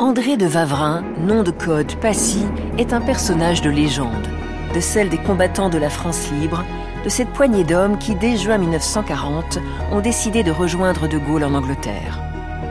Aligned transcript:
André 0.00 0.36
de 0.36 0.46
Vavrin, 0.46 1.02
nom 1.26 1.42
de 1.42 1.50
code 1.50 1.96
Passy, 1.96 2.44
est 2.78 2.92
un 2.92 3.00
personnage 3.00 3.62
de 3.62 3.70
légende, 3.70 4.28
de 4.72 4.78
celle 4.78 5.08
des 5.08 5.18
combattants 5.18 5.70
de 5.70 5.78
la 5.78 5.90
France 5.90 6.30
libre, 6.30 6.64
de 7.04 7.08
cette 7.08 7.30
poignée 7.30 7.64
d'hommes 7.64 7.98
qui, 7.98 8.14
dès 8.14 8.36
juin 8.36 8.58
1940, 8.58 9.58
ont 9.90 9.98
décidé 9.98 10.44
de 10.44 10.52
rejoindre 10.52 11.08
De 11.08 11.18
Gaulle 11.18 11.42
en 11.42 11.52
Angleterre. 11.54 12.20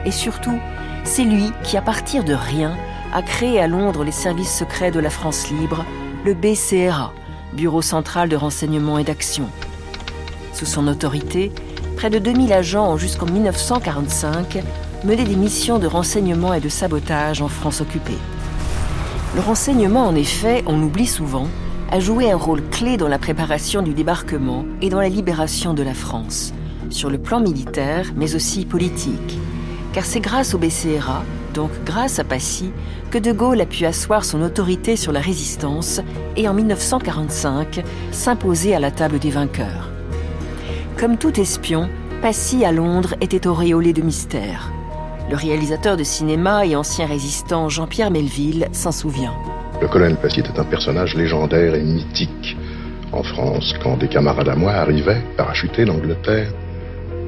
Et 0.06 0.10
surtout, 0.10 0.58
c'est 1.04 1.24
lui 1.24 1.52
qui, 1.64 1.76
à 1.76 1.82
partir 1.82 2.24
de 2.24 2.32
rien, 2.32 2.74
a 3.12 3.20
créé 3.20 3.60
à 3.60 3.66
Londres 3.66 4.04
les 4.04 4.12
services 4.12 4.56
secrets 4.56 4.90
de 4.90 5.00
la 5.00 5.10
France 5.10 5.50
libre, 5.50 5.84
le 6.24 6.32
BCRA, 6.32 7.12
Bureau 7.52 7.82
central 7.82 8.30
de 8.30 8.36
renseignement 8.36 8.98
et 8.98 9.04
d'action. 9.04 9.50
Sous 10.54 10.66
son 10.66 10.88
autorité, 10.88 11.52
près 11.94 12.08
de 12.08 12.18
2000 12.18 12.54
agents 12.54 12.90
ont 12.90 12.96
jusqu'en 12.96 13.26
1945 13.26 14.62
mené 15.04 15.24
des 15.24 15.36
missions 15.36 15.78
de 15.78 15.86
renseignement 15.86 16.54
et 16.54 16.60
de 16.60 16.68
sabotage 16.68 17.42
en 17.42 17.48
France 17.48 17.80
occupée. 17.80 18.18
Le 19.34 19.40
renseignement, 19.40 20.06
en 20.06 20.14
effet, 20.14 20.64
on 20.66 20.82
oublie 20.82 21.06
souvent, 21.06 21.46
a 21.90 22.00
joué 22.00 22.30
un 22.30 22.36
rôle 22.36 22.62
clé 22.70 22.96
dans 22.96 23.08
la 23.08 23.18
préparation 23.18 23.82
du 23.82 23.94
débarquement 23.94 24.64
et 24.82 24.90
dans 24.90 25.00
la 25.00 25.08
libération 25.08 25.74
de 25.74 25.82
la 25.82 25.94
France, 25.94 26.52
sur 26.90 27.10
le 27.10 27.18
plan 27.18 27.40
militaire, 27.40 28.12
mais 28.16 28.34
aussi 28.34 28.66
politique. 28.66 29.38
Car 29.92 30.04
c'est 30.04 30.20
grâce 30.20 30.54
au 30.54 30.58
BCRA, 30.58 31.22
donc 31.54 31.70
grâce 31.84 32.18
à 32.18 32.24
Passy, 32.24 32.72
que 33.10 33.18
De 33.18 33.32
Gaulle 33.32 33.60
a 33.60 33.66
pu 33.66 33.86
asseoir 33.86 34.24
son 34.24 34.42
autorité 34.42 34.96
sur 34.96 35.12
la 35.12 35.20
résistance 35.20 36.00
et 36.36 36.48
en 36.48 36.54
1945 36.54 37.82
s'imposer 38.12 38.74
à 38.74 38.80
la 38.80 38.90
table 38.90 39.18
des 39.18 39.30
vainqueurs. 39.30 39.88
Comme 40.98 41.16
tout 41.16 41.40
espion, 41.40 41.88
Passy 42.20 42.64
à 42.64 42.72
Londres 42.72 43.14
était 43.20 43.46
auréolé 43.46 43.92
de 43.92 44.02
mystère. 44.02 44.72
Le 45.30 45.36
réalisateur 45.36 45.98
de 45.98 46.04
cinéma 46.04 46.64
et 46.64 46.74
ancien 46.74 47.06
résistant 47.06 47.68
Jean-Pierre 47.68 48.10
Melville 48.10 48.66
s'en 48.72 48.92
souvient. 48.92 49.34
Le 49.80 49.86
colonel 49.86 50.16
Passy 50.16 50.40
était 50.40 50.58
un 50.58 50.64
personnage 50.64 51.14
légendaire 51.14 51.74
et 51.74 51.82
mythique. 51.82 52.56
En 53.12 53.22
France, 53.22 53.74
quand 53.82 53.98
des 53.98 54.08
camarades 54.08 54.48
à 54.48 54.56
moi 54.56 54.72
arrivaient, 54.72 55.22
parachutés 55.36 55.84
d'Angleterre, 55.84 56.50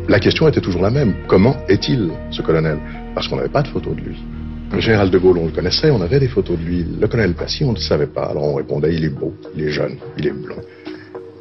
la 0.08 0.18
question 0.18 0.48
était 0.48 0.62
toujours 0.62 0.80
la 0.80 0.90
même. 0.90 1.14
Comment 1.28 1.56
est-il, 1.68 2.10
ce 2.30 2.40
colonel? 2.40 2.78
Parce 3.14 3.28
qu'on 3.28 3.36
n'avait 3.36 3.50
pas 3.50 3.62
de 3.62 3.68
photo 3.68 3.92
de 3.92 4.00
lui. 4.00 4.24
Le 4.72 4.80
général 4.80 5.10
de 5.10 5.18
Gaulle, 5.18 5.36
on 5.38 5.46
le 5.46 5.52
connaissait, 5.52 5.90
on 5.90 6.00
avait 6.00 6.20
des 6.20 6.28
photos 6.28 6.58
de 6.58 6.64
lui. 6.64 6.86
Le 6.98 7.06
colonel 7.06 7.34
Passy, 7.34 7.64
on 7.64 7.72
ne 7.72 7.76
le 7.76 7.80
savait 7.80 8.06
pas. 8.06 8.24
Alors 8.24 8.44
on 8.44 8.54
répondait, 8.54 8.94
il 8.94 9.04
est 9.04 9.10
beau, 9.10 9.34
il 9.54 9.64
est 9.64 9.72
jeune, 9.72 9.96
il 10.16 10.26
est 10.26 10.32
blond. 10.32 10.56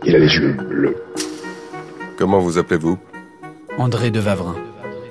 Il 0.05 0.13
a 0.13 0.19
les 0.19 0.33
yeux 0.35 0.53
bleus. 0.53 0.95
Comment 2.17 2.39
vous 2.39 2.57
appelez-vous? 2.57 2.97
André 3.77 4.11
de 4.11 4.19
Vavrin. 4.19 4.55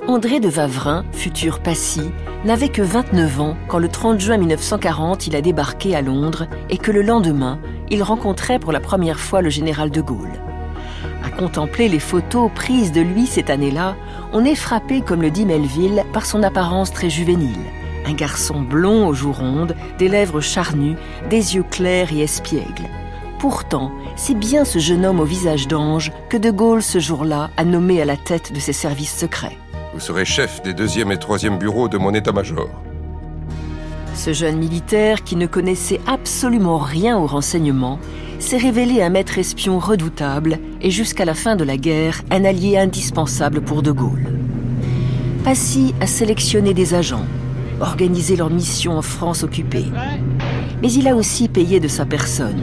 André 0.09 0.41
de 0.41 0.49
Vavrin, 0.49 1.05
futur 1.13 1.61
Passy, 1.61 2.01
n'avait 2.43 2.71
que 2.71 2.81
29 2.81 3.41
ans 3.43 3.57
quand 3.69 3.79
le 3.79 3.91
30 3.91 4.19
juin 4.19 4.39
1940 4.39 5.27
il 5.27 5.37
a 5.37 5.43
débarqué 5.43 5.95
à 5.95 6.01
Londres 6.01 6.47
et 6.71 6.79
que 6.79 6.91
le 6.91 7.03
lendemain, 7.03 7.59
il 7.91 8.03
rencontrait 8.03 8.59
pour 8.59 8.73
la 8.73 8.81
première 8.81 9.21
fois 9.21 9.43
le 9.43 9.51
général 9.51 9.91
de 9.91 10.01
Gaulle. 10.01 10.41
À 11.23 11.29
contempler 11.29 11.91
les 11.91 11.99
photos 11.99 12.51
prises 12.55 12.91
de 12.91 13.03
lui 13.03 13.27
cette 13.27 13.51
année-là, 13.51 13.97
on 14.33 14.47
est 14.47 14.55
frappé, 14.55 15.03
comme 15.03 15.21
le 15.21 15.31
dit 15.31 15.45
Melville, 15.45 16.03
par 16.15 16.25
son 16.25 16.43
apparence 16.43 16.91
très 16.91 17.11
juvénile. 17.11 17.59
Un 18.07 18.15
garçon 18.15 18.63
blond 18.63 19.09
aux 19.09 19.15
joues 19.15 19.33
rondes, 19.33 19.77
des 19.99 20.09
lèvres 20.09 20.41
charnues, 20.41 20.97
des 21.29 21.55
yeux 21.55 21.65
clairs 21.71 22.15
et 22.15 22.23
espiègles. 22.23 22.89
Pourtant, 23.39 23.93
c'est 24.17 24.39
bien 24.39 24.65
ce 24.65 24.79
jeune 24.79 25.05
homme 25.05 25.21
au 25.21 25.25
visage 25.25 25.69
d'ange 25.69 26.13
que 26.31 26.39
De 26.39 26.51
Gaulle, 26.51 26.83
ce 26.83 26.99
jour-là, 26.99 27.51
a 27.59 27.65
nommé 27.67 28.01
à 28.01 28.07
la 28.07 28.17
tête 28.17 28.55
de 28.55 28.59
ses 28.59 28.73
services 28.73 29.15
secrets. 29.15 29.59
Vous 29.95 30.01
serez 30.01 30.25
chef 30.25 30.63
des 30.63 30.75
deuxième 30.75 31.11
et 31.13 31.19
troisième 31.19 31.59
bureaux 31.59 31.89
de 31.89 31.97
mon 31.97 32.13
état-major. 32.13 32.69
Ce 34.15 34.33
jeune 34.33 34.59
militaire, 34.59 35.25
qui 35.25 35.37
ne 35.37 35.47
connaissait 35.47 36.01
absolument 36.07 36.79
rien 36.79 37.17
au 37.17 37.27
renseignement, 37.27 37.99
s'est 38.39 38.59
révélé 38.59 39.03
un 39.03 39.09
maître 39.09 39.39
espion 39.39 39.79
redoutable 39.79 40.59
et 40.83 40.91
jusqu'à 40.91 41.25
la 41.25 41.35
fin 41.35 41.57
de 41.57 41.65
la 41.65 41.77
guerre, 41.77 42.23
un 42.31 42.45
allié 42.45 42.77
indispensable 42.77 43.61
pour 43.61 43.83
De 43.83 43.91
Gaulle. 43.91 44.27
Passy 45.43 45.95
a 46.01 46.07
sélectionné 46.07 46.75
des 46.75 46.95
agents, 46.95 47.25
organisé 47.81 48.37
leur 48.37 48.51
mission 48.51 48.99
en 48.99 49.03
France 49.03 49.43
occupée. 49.43 49.87
Mais 50.83 50.93
il 50.93 51.09
a 51.09 51.17
aussi 51.17 51.49
payé 51.49 51.81
de 51.81 51.89
sa 51.89 52.05
personne. 52.05 52.63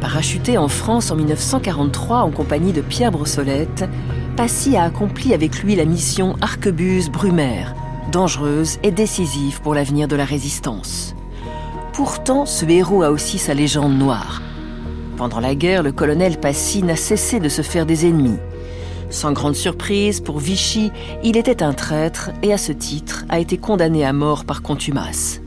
Parachuté 0.00 0.58
en 0.58 0.68
France 0.68 1.10
en 1.10 1.16
1943 1.16 2.18
en 2.18 2.30
compagnie 2.30 2.72
de 2.72 2.82
Pierre 2.82 3.10
Brossolette, 3.10 3.84
Passy 4.36 4.76
a 4.76 4.82
accompli 4.82 5.32
avec 5.32 5.62
lui 5.62 5.76
la 5.76 5.84
mission 5.84 6.34
Arquebuse-Brumaire, 6.40 7.72
dangereuse 8.10 8.78
et 8.82 8.90
décisive 8.90 9.60
pour 9.60 9.74
l'avenir 9.74 10.08
de 10.08 10.16
la 10.16 10.24
résistance. 10.24 11.14
Pourtant, 11.92 12.44
ce 12.44 12.64
héros 12.64 13.04
a 13.04 13.10
aussi 13.10 13.38
sa 13.38 13.54
légende 13.54 13.96
noire. 13.96 14.42
Pendant 15.16 15.38
la 15.38 15.54
guerre, 15.54 15.84
le 15.84 15.92
colonel 15.92 16.40
Passy 16.40 16.82
n'a 16.82 16.96
cessé 16.96 17.38
de 17.38 17.48
se 17.48 17.62
faire 17.62 17.86
des 17.86 18.06
ennemis. 18.06 18.38
Sans 19.08 19.30
grande 19.30 19.54
surprise, 19.54 20.20
pour 20.20 20.40
Vichy, 20.40 20.90
il 21.22 21.36
était 21.36 21.62
un 21.62 21.72
traître 21.72 22.32
et 22.42 22.52
à 22.52 22.58
ce 22.58 22.72
titre 22.72 23.24
a 23.28 23.38
été 23.38 23.56
condamné 23.56 24.04
à 24.04 24.12
mort 24.12 24.44
par 24.44 24.62
contumace. 24.62 25.40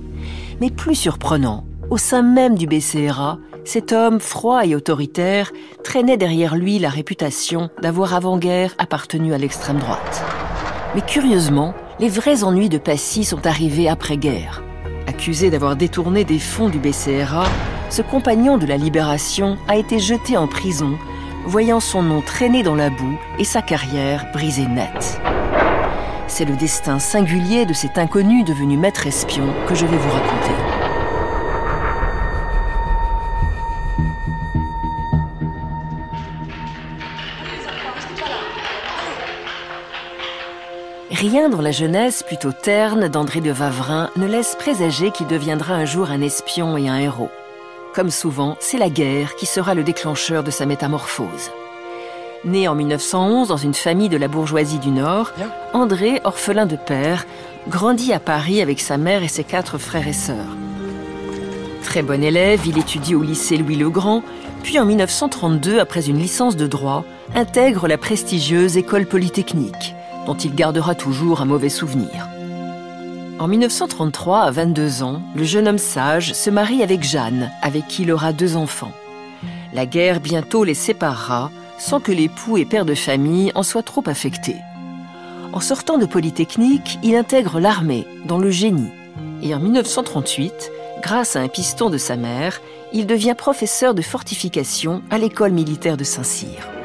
Mais 0.61 0.69
plus 0.69 0.95
surprenant, 0.95 1.65
au 1.89 1.97
sein 1.97 2.21
même 2.21 2.55
du 2.55 2.67
BCRA, 2.67 3.37
cet 3.67 3.91
homme 3.91 4.21
froid 4.21 4.65
et 4.65 4.75
autoritaire 4.75 5.51
traînait 5.83 6.15
derrière 6.15 6.55
lui 6.55 6.79
la 6.79 6.87
réputation 6.87 7.69
d'avoir 7.81 8.13
avant-guerre 8.13 8.73
appartenu 8.77 9.33
à 9.33 9.37
l'extrême 9.37 9.77
droite. 9.77 10.23
Mais 10.95 11.01
curieusement, 11.01 11.73
les 11.99 12.07
vrais 12.07 12.45
ennuis 12.45 12.69
de 12.69 12.77
Passy 12.77 13.25
sont 13.25 13.45
arrivés 13.45 13.89
après-guerre. 13.89 14.63
Accusé 15.05 15.49
d'avoir 15.49 15.75
détourné 15.75 16.23
des 16.23 16.39
fonds 16.39 16.69
du 16.69 16.79
BCRA, 16.79 17.45
ce 17.89 18.01
compagnon 18.01 18.57
de 18.57 18.65
la 18.65 18.77
Libération 18.77 19.57
a 19.67 19.75
été 19.75 19.99
jeté 19.99 20.37
en 20.37 20.47
prison, 20.47 20.97
voyant 21.45 21.81
son 21.81 22.03
nom 22.03 22.21
traîner 22.21 22.63
dans 22.63 22.75
la 22.75 22.89
boue 22.89 23.17
et 23.37 23.43
sa 23.43 23.61
carrière 23.61 24.27
brisée 24.31 24.67
nette. 24.67 25.19
C'est 26.27 26.45
le 26.45 26.55
destin 26.55 26.99
singulier 26.99 27.65
de 27.65 27.73
cet 27.73 27.97
inconnu 27.97 28.45
devenu 28.45 28.77
maître 28.77 29.07
espion 29.07 29.47
que 29.67 29.75
je 29.75 29.85
vais 29.85 29.97
vous 29.97 30.09
raconter. 30.09 30.66
Rien 41.19 41.49
dans 41.49 41.61
la 41.61 41.71
jeunesse 41.71 42.21
plutôt 42.21 42.51
terne 42.51 43.07
d'André 43.07 43.41
de 43.41 43.49
Vavrin 43.49 44.11
ne 44.17 44.27
laisse 44.27 44.55
présager 44.55 45.09
qu'il 45.09 45.25
deviendra 45.25 45.73
un 45.73 45.83
jour 45.83 46.11
un 46.11 46.21
espion 46.21 46.77
et 46.77 46.87
un 46.87 46.99
héros. 46.99 47.31
Comme 47.95 48.11
souvent, 48.11 48.55
c'est 48.59 48.77
la 48.77 48.91
guerre 48.91 49.35
qui 49.35 49.47
sera 49.47 49.73
le 49.73 49.83
déclencheur 49.83 50.43
de 50.43 50.51
sa 50.51 50.67
métamorphose. 50.67 51.49
Né 52.45 52.67
en 52.67 52.75
1911 52.75 53.47
dans 53.47 53.57
une 53.57 53.73
famille 53.73 54.09
de 54.09 54.17
la 54.17 54.27
bourgeoisie 54.27 54.77
du 54.77 54.89
Nord, 54.89 55.31
André, 55.73 56.21
orphelin 56.23 56.67
de 56.67 56.75
père, 56.75 57.25
grandit 57.67 58.13
à 58.13 58.19
Paris 58.19 58.61
avec 58.61 58.79
sa 58.79 58.97
mère 58.97 59.23
et 59.23 59.27
ses 59.27 59.43
quatre 59.43 59.79
frères 59.79 60.07
et 60.07 60.13
sœurs. 60.13 60.55
Très 61.83 62.03
bon 62.03 62.23
élève, 62.23 62.61
il 62.67 62.77
étudie 62.77 63.15
au 63.15 63.23
lycée 63.23 63.57
Louis-le-Grand, 63.57 64.21
puis 64.61 64.79
en 64.79 64.85
1932, 64.85 65.79
après 65.79 66.09
une 66.09 66.19
licence 66.19 66.55
de 66.55 66.67
droit, 66.67 67.03
intègre 67.33 67.87
la 67.87 67.97
prestigieuse 67.97 68.77
École 68.77 69.07
polytechnique 69.07 69.95
dont 70.27 70.35
il 70.35 70.53
gardera 70.53 70.93
toujours 70.93 71.41
un 71.41 71.45
mauvais 71.45 71.69
souvenir. 71.69 72.27
En 73.39 73.47
1933, 73.47 74.41
à 74.41 74.51
22 74.51 75.01
ans, 75.01 75.21
le 75.35 75.43
jeune 75.45 75.69
homme 75.69 75.77
sage 75.77 76.33
se 76.33 76.49
marie 76.49 76.83
avec 76.83 77.01
Jeanne, 77.01 77.49
avec 77.61 77.87
qui 77.87 78.03
il 78.03 78.11
aura 78.11 78.33
deux 78.33 78.57
enfants. 78.57 78.91
La 79.73 79.85
guerre 79.85 80.19
bientôt 80.19 80.65
les 80.65 80.73
séparera, 80.73 81.49
sans 81.79 82.01
que 82.01 82.11
l'époux 82.11 82.57
et 82.57 82.65
père 82.65 82.83
de 82.83 82.93
famille 82.93 83.51
en 83.55 83.63
soient 83.63 83.83
trop 83.83 84.03
affectés. 84.07 84.57
En 85.53 85.61
sortant 85.61 85.97
de 85.97 86.05
Polytechnique, 86.05 86.99
il 87.03 87.15
intègre 87.15 87.61
l'armée, 87.61 88.05
dans 88.25 88.37
le 88.37 88.51
génie. 88.51 88.91
Et 89.41 89.55
en 89.55 89.59
1938, 89.59 90.71
grâce 91.01 91.37
à 91.37 91.39
un 91.39 91.47
piston 91.47 91.89
de 91.89 91.97
sa 91.97 92.17
mère, 92.17 92.59
il 92.91 93.07
devient 93.07 93.35
professeur 93.37 93.93
de 93.93 94.01
fortification 94.01 95.01
à 95.09 95.19
l'école 95.19 95.51
militaire 95.51 95.95
de 95.95 96.03
Saint-Cyr. 96.03 96.76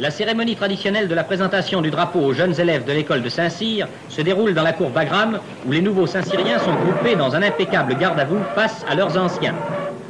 La 0.00 0.10
cérémonie 0.10 0.56
traditionnelle 0.56 1.08
de 1.08 1.14
la 1.14 1.24
présentation 1.24 1.82
du 1.82 1.90
drapeau 1.90 2.20
aux 2.20 2.32
jeunes 2.32 2.58
élèves 2.58 2.86
de 2.86 2.92
l'école 2.92 3.20
de 3.20 3.28
Saint-Cyr 3.28 3.86
se 4.08 4.22
déroule 4.22 4.54
dans 4.54 4.62
la 4.62 4.72
cour 4.72 4.88
Bagram, 4.88 5.40
où 5.66 5.72
les 5.72 5.82
nouveaux 5.82 6.06
Saint-Cyriens 6.06 6.58
sont 6.58 6.72
groupés 6.72 7.16
dans 7.16 7.36
un 7.36 7.42
impeccable 7.42 7.94
garde-à-vous 7.98 8.38
face 8.54 8.82
à 8.88 8.94
leurs 8.94 9.18
anciens. 9.18 9.54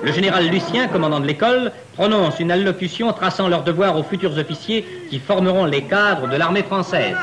Le 0.05 0.13
général 0.13 0.47
Lucien, 0.47 0.87
commandant 0.87 1.19
de 1.19 1.27
l'école, 1.27 1.73
prononce 1.95 2.39
une 2.39 2.53
allocution 2.53 3.13
traçant 3.13 3.49
leurs 3.49 3.65
devoirs 3.65 3.99
aux 3.99 4.05
futurs 4.05 4.39
officiers 4.39 4.87
qui 5.11 5.19
formeront 5.19 5.65
les 5.65 5.83
cadres 5.83 6.29
de 6.29 6.37
l'armée 6.37 6.63
française. 6.63 7.17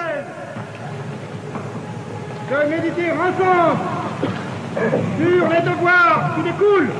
De 2.51 2.69
méditer 2.69 3.13
sur 5.17 5.47
les 5.47 5.61
devoirs 5.61 6.35
qui 6.35 6.43
découlent 6.43 6.91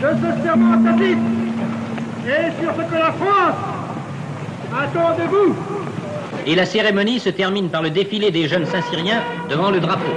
de 0.00 0.08
ce 0.08 0.42
serment 0.42 0.82
tacite 0.82 1.18
et 2.26 2.62
sur 2.62 2.72
ce 2.74 2.90
que 2.90 2.94
la 2.94 3.12
France 3.12 3.71
Attendez-vous 4.74 5.54
et 6.46 6.54
la 6.54 6.66
cérémonie 6.66 7.20
se 7.20 7.28
termine 7.28 7.68
par 7.68 7.82
le 7.82 7.90
défilé 7.90 8.30
des 8.30 8.48
jeunes 8.48 8.66
Saint-Syriens 8.66 9.22
devant 9.48 9.70
le 9.70 9.80
drapeau. 9.80 10.12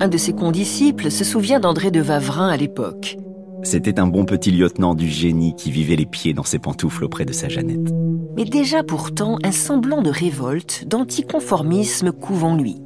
Un 0.00 0.08
de 0.08 0.18
ses 0.18 0.32
condisciples 0.32 1.10
se 1.10 1.24
souvient 1.24 1.60
d'André 1.60 1.90
de 1.92 2.00
Vavrin 2.00 2.48
à 2.48 2.56
l'époque. 2.56 3.16
C'était 3.62 4.00
un 4.00 4.08
bon 4.08 4.24
petit 4.24 4.50
lieutenant 4.50 4.94
du 4.94 5.08
génie 5.08 5.54
qui 5.54 5.70
vivait 5.70 5.94
les 5.94 6.06
pieds 6.06 6.34
dans 6.34 6.42
ses 6.42 6.58
pantoufles 6.58 7.04
auprès 7.04 7.24
de 7.24 7.32
sa 7.32 7.48
Jeannette. 7.48 7.94
Mais 8.36 8.44
déjà 8.44 8.82
pourtant, 8.82 9.38
un 9.44 9.52
semblant 9.52 10.02
de 10.02 10.10
révolte, 10.10 10.84
d'anticonformisme 10.88 12.10
couve 12.10 12.42
en 12.42 12.56
lui. 12.56 12.78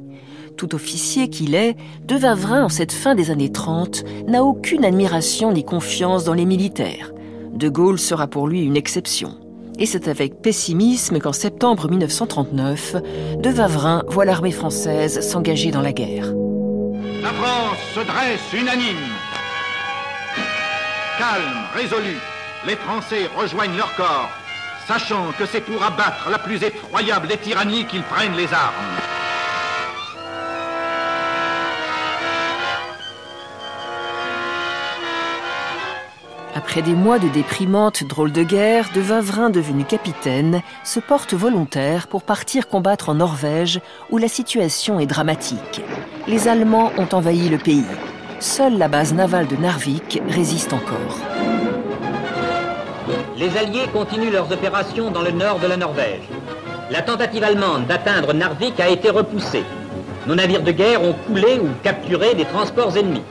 Tout 0.57 0.73
officier 0.73 1.29
qu'il 1.29 1.53
est, 1.53 1.75
De 2.03 2.15
Vavrin, 2.15 2.63
en 2.63 2.69
cette 2.69 2.91
fin 2.91 3.13
des 3.13 3.29
années 3.29 3.51
30, 3.51 4.03
n'a 4.27 4.43
aucune 4.43 4.83
admiration 4.83 5.51
ni 5.51 5.63
confiance 5.63 6.23
dans 6.23 6.33
les 6.33 6.45
militaires. 6.45 7.13
De 7.53 7.69
Gaulle 7.69 7.99
sera 7.99 8.27
pour 8.27 8.47
lui 8.47 8.63
une 8.63 8.75
exception. 8.75 9.37
Et 9.77 9.85
c'est 9.85 10.07
avec 10.07 10.41
pessimisme 10.41 11.19
qu'en 11.19 11.33
septembre 11.33 11.87
1939, 11.87 12.95
De 13.37 13.49
Vavrin 13.49 14.03
voit 14.07 14.25
l'armée 14.25 14.51
française 14.51 15.21
s'engager 15.21 15.69
dans 15.69 15.81
la 15.81 15.93
guerre. 15.93 16.33
La 17.21 17.29
France 17.29 17.77
se 17.93 17.99
dresse 17.99 18.53
unanime 18.53 18.97
calme, 21.17 21.65
résolu, 21.73 22.17
les 22.65 22.75
Français 22.75 23.27
rejoignent 23.35 23.75
leur 23.75 23.93
corps, 23.95 24.29
sachant 24.87 25.31
que 25.37 25.45
c'est 25.45 25.61
pour 25.61 25.83
abattre 25.83 26.29
la 26.29 26.37
plus 26.37 26.61
effroyable 26.63 27.27
des 27.27 27.37
tyrannies 27.37 27.85
qu'ils 27.85 28.03
prennent 28.03 28.35
les 28.35 28.53
armes. 28.53 29.16
Après 36.57 36.81
des 36.81 36.95
mois 36.95 37.19
de 37.19 37.27
déprimante 37.27 38.03
drôle 38.03 38.31
de 38.31 38.41
guerre, 38.41 38.89
de 38.95 38.99
Vavrin 38.99 39.51
devenu 39.51 39.83
capitaine 39.83 40.63
se 40.83 40.99
porte 40.99 41.35
volontaire 41.35 42.07
pour 42.07 42.23
partir 42.23 42.67
combattre 42.67 43.09
en 43.09 43.13
Norvège 43.13 43.79
où 44.09 44.17
la 44.17 44.27
situation 44.27 44.99
est 44.99 45.05
dramatique. 45.05 45.81
Les 46.27 46.47
Allemands 46.47 46.91
ont 46.97 47.07
envahi 47.13 47.49
le 47.49 47.59
pays 47.59 47.85
seule 48.39 48.77
la 48.77 48.87
base 48.87 49.13
navale 49.13 49.47
de 49.47 49.55
Narvik 49.55 50.21
résiste 50.29 50.73
encore. 50.73 51.19
Les 53.37 53.55
Alliés 53.57 53.87
continuent 53.93 54.31
leurs 54.31 54.51
opérations 54.51 55.11
dans 55.11 55.21
le 55.21 55.31
nord 55.31 55.59
de 55.59 55.67
la 55.67 55.77
Norvège. 55.77 56.27
La 56.89 57.03
tentative 57.03 57.43
allemande 57.43 57.85
d'atteindre 57.85 58.33
Narvik 58.33 58.79
a 58.79 58.89
été 58.89 59.11
repoussée. 59.11 59.63
Nos 60.25 60.35
navires 60.35 60.63
de 60.63 60.71
guerre 60.71 61.03
ont 61.03 61.15
coulé 61.27 61.59
ou 61.59 61.67
capturé 61.83 62.33
des 62.33 62.45
transports 62.45 62.97
ennemis. 62.97 63.23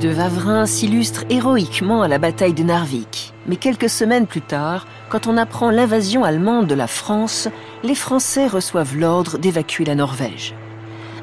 De 0.00 0.08
Vavrin 0.08 0.64
s'illustre 0.64 1.24
héroïquement 1.28 2.00
à 2.00 2.08
la 2.08 2.16
bataille 2.16 2.54
de 2.54 2.62
Narvik. 2.62 3.34
Mais 3.46 3.56
quelques 3.56 3.90
semaines 3.90 4.26
plus 4.26 4.40
tard, 4.40 4.86
quand 5.10 5.26
on 5.26 5.36
apprend 5.36 5.70
l'invasion 5.70 6.24
allemande 6.24 6.66
de 6.66 6.74
la 6.74 6.86
France, 6.86 7.48
les 7.82 7.94
Français 7.94 8.46
reçoivent 8.46 8.96
l'ordre 8.96 9.36
d'évacuer 9.36 9.84
la 9.84 9.94
Norvège. 9.94 10.54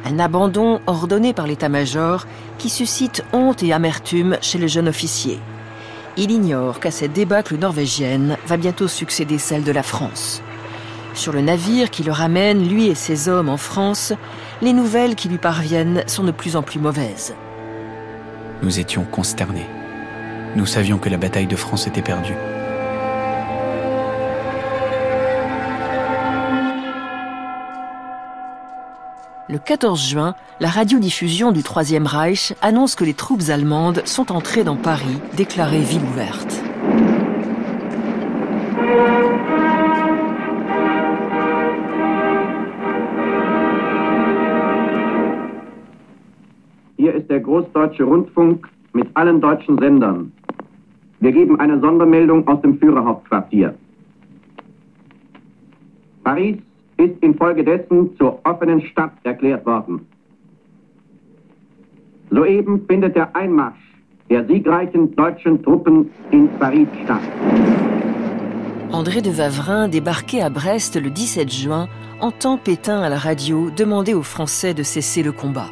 Un 0.06 0.19
abandon 0.19 0.79
ordonné 0.85 1.33
par 1.33 1.47
l'état-major 1.47 2.27
qui 2.59 2.69
suscite 2.69 3.24
honte 3.33 3.63
et 3.63 3.74
amertume 3.74 4.38
chez 4.41 4.59
le 4.59 4.68
jeune 4.68 4.89
officier. 4.89 5.39
Il 6.15 6.29
ignore 6.29 6.79
qu'à 6.79 6.91
cette 6.91 7.13
débâcle 7.13 7.57
norvégienne 7.57 8.38
va 8.45 8.57
bientôt 8.57 8.88
succéder 8.88 9.39
celle 9.39 9.63
de 9.63 9.71
la 9.71 9.81
France. 9.81 10.44
Sur 11.15 11.33
le 11.33 11.41
navire 11.41 11.89
qui 11.89 12.03
le 12.03 12.12
ramène, 12.12 12.69
lui 12.69 12.85
et 12.85 12.95
ses 12.95 13.27
hommes, 13.27 13.50
en 13.50 13.57
France, 13.57 14.13
les 14.62 14.74
nouvelles 14.74 15.15
qui 15.15 15.29
lui 15.29 15.39
parviennent 15.39 16.03
sont 16.06 16.24
de 16.24 16.31
plus 16.31 16.56
en 16.56 16.62
plus 16.62 16.79
mauvaises. 16.79 17.33
Nous 18.63 18.80
étions 18.80 19.04
consternés. 19.04 19.68
Nous 20.56 20.65
savions 20.65 20.98
que 20.98 21.09
la 21.09 21.18
bataille 21.18 21.45
de 21.45 21.56
France 21.56 21.86
était 21.86 22.01
perdue. 22.01 22.36
Le 29.50 29.59
14 29.59 30.09
juin, 30.09 30.36
la 30.59 30.69
radiodiffusion 30.69 31.51
du 31.51 31.63
Troisième 31.63 32.07
Reich 32.07 32.54
annonce 32.62 32.95
que 32.95 33.06
les 33.06 33.13
troupes 33.13 33.50
allemandes 33.50 34.01
sont 34.06 34.31
entrées 34.31 34.63
dans 34.63 34.75
Paris, 34.75 35.19
déclarée 35.36 35.80
ville 35.80 36.03
ouverte. 36.03 36.66
Der 47.88 47.95
Großdeutsche 47.95 48.04
Rundfunk 48.04 48.68
mit 48.94 49.07
allen 49.13 49.39
deutschen 49.39 49.78
Sendern. 49.80 50.31
Wir 51.19 51.31
geben 51.31 51.60
eine 51.60 51.80
Sondermeldung 51.80 52.48
aus 52.48 52.62
dem 52.62 52.78
Führerhauptquartier. 52.80 53.74
Paris 56.24 56.57
ist 56.98 57.22
infolgedessen 57.22 58.16
zur 58.18 58.39
offenen 58.45 58.81
Stadt 58.81 59.13
erklärt 59.24 59.66
worden. 59.66 60.06
Soeben 62.30 62.86
findet 62.88 63.16
der 63.16 63.34
Einmarsch 63.36 63.80
der 64.30 64.45
siegreichen 64.45 65.16
deutschen 65.16 65.63
Truppen 65.63 66.10
in 66.31 66.50
Paris 66.60 66.88
statt. 67.06 67.22
André 68.92 69.22
de 69.22 69.31
Vavrin, 69.31 69.88
débarqué 69.88 70.42
à 70.42 70.50
Brest 70.50 71.00
le 71.01 71.10
17 71.10 71.50
juin, 71.50 71.88
entend 72.19 72.57
Pétain 72.57 73.01
à 73.01 73.10
la 73.10 73.18
radio 73.18 73.69
demander 73.69 74.13
aux 74.13 74.24
Français 74.24 74.74
de 74.74 74.84
cesser 74.84 75.24
le 75.24 75.31
combat. 75.31 75.69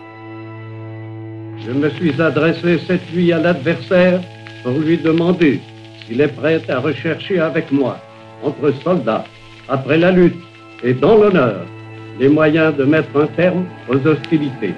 Je 1.66 1.72
me 1.72 1.90
suis 1.90 2.22
adressé 2.22 2.80
cette 2.86 3.12
nuit 3.12 3.34
à 3.34 3.40
l'adversaire 3.40 4.22
pour 4.64 4.74
lui 4.74 4.98
demander 4.98 5.62
s'il 6.06 6.22
est 6.22 6.28
prêt 6.28 6.62
à 6.70 6.80
rechercher 6.80 7.40
avec 7.40 7.72
moi, 7.72 7.98
entre 8.44 8.72
soldats, 8.84 9.26
après 9.68 9.98
la 9.98 10.12
lutte 10.12 10.44
et 10.84 10.94
dans 10.94 11.16
l'honneur, 11.16 11.66
les 12.20 12.30
moyens 12.30 12.76
de 12.76 12.84
mettre 12.84 13.20
un 13.20 13.26
terme 13.28 13.66
aux 13.90 14.08
hostilités. 14.08 14.76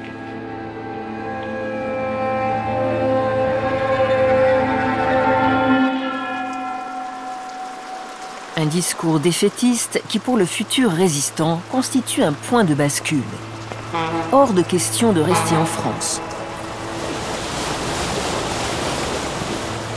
Un 8.55 8.65
discours 8.65 9.19
défaitiste 9.19 10.01
qui, 10.07 10.19
pour 10.19 10.37
le 10.37 10.45
futur 10.45 10.89
résistant, 10.89 11.61
constitue 11.69 12.23
un 12.23 12.33
point 12.33 12.63
de 12.63 12.73
bascule. 12.73 13.19
Hors 14.31 14.53
de 14.53 14.61
question 14.61 15.11
de 15.11 15.19
rester 15.21 15.55
en 15.55 15.65
France. 15.65 16.21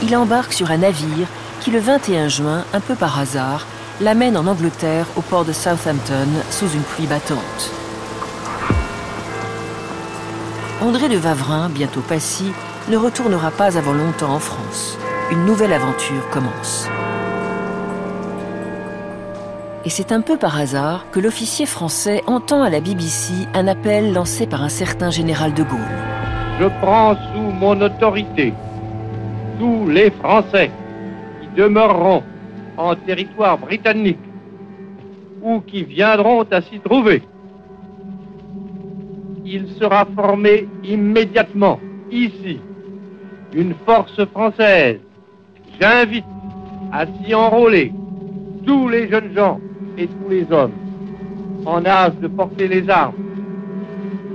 Il 0.03 0.15
embarque 0.17 0.53
sur 0.53 0.71
un 0.71 0.77
navire 0.77 1.27
qui, 1.59 1.69
le 1.69 1.79
21 1.79 2.27
juin, 2.27 2.65
un 2.73 2.79
peu 2.79 2.95
par 2.95 3.19
hasard, 3.19 3.67
l'amène 3.99 4.35
en 4.35 4.47
Angleterre 4.47 5.05
au 5.15 5.21
port 5.21 5.45
de 5.45 5.53
Southampton 5.53 6.27
sous 6.49 6.67
une 6.69 6.81
pluie 6.81 7.05
battante. 7.05 7.71
André 10.81 11.07
de 11.07 11.17
Vavrin, 11.17 11.69
bientôt 11.69 12.01
passé, 12.01 12.45
ne 12.89 12.97
retournera 12.97 13.51
pas 13.51 13.77
avant 13.77 13.93
longtemps 13.93 14.33
en 14.33 14.39
France. 14.39 14.97
Une 15.31 15.45
nouvelle 15.45 15.71
aventure 15.71 16.27
commence. 16.31 16.87
Et 19.85 19.91
c'est 19.91 20.11
un 20.11 20.21
peu 20.21 20.37
par 20.37 20.59
hasard 20.59 21.05
que 21.11 21.19
l'officier 21.19 21.67
français 21.67 22.23
entend 22.25 22.63
à 22.63 22.71
la 22.71 22.79
BBC 22.79 23.33
un 23.53 23.67
appel 23.67 24.13
lancé 24.13 24.47
par 24.47 24.63
un 24.63 24.69
certain 24.69 25.11
général 25.11 25.53
de 25.53 25.61
Gaulle. 25.63 25.79
Je 26.59 26.65
prends 26.81 27.15
sous 27.15 27.41
mon 27.41 27.79
autorité 27.81 28.53
tous 29.61 29.87
les 29.87 30.09
Français 30.09 30.71
qui 31.39 31.47
demeureront 31.55 32.23
en 32.77 32.95
territoire 32.95 33.59
britannique 33.59 34.17
ou 35.43 35.59
qui 35.59 35.83
viendront 35.83 36.41
à 36.49 36.61
s'y 36.61 36.79
trouver. 36.79 37.21
Il 39.45 39.67
sera 39.79 40.07
formé 40.15 40.67
immédiatement, 40.83 41.79
ici, 42.09 42.59
une 43.53 43.75
force 43.85 44.25
française. 44.31 44.99
J'invite 45.79 46.25
à 46.91 47.05
s'y 47.05 47.35
enrôler 47.35 47.93
tous 48.65 48.89
les 48.89 49.09
jeunes 49.09 49.31
gens 49.35 49.59
et 49.95 50.07
tous 50.07 50.29
les 50.29 50.51
hommes 50.51 50.73
en 51.67 51.85
âge 51.85 52.13
de 52.19 52.27
porter 52.27 52.67
les 52.67 52.89
armes. 52.89 53.13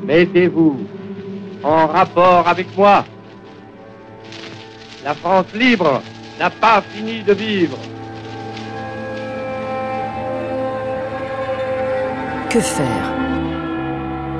Mettez-vous 0.07 0.77
en 1.65 1.87
rapport 1.89 2.47
avec 2.47 2.69
moi. 2.77 3.05
La 5.07 5.15
France 5.15 5.47
libre 5.55 6.03
n'a 6.41 6.51
pas 6.51 6.83
fini 6.83 7.23
de 7.23 7.33
vivre. 7.33 7.79
Que 12.51 12.59
faire? 12.59 13.13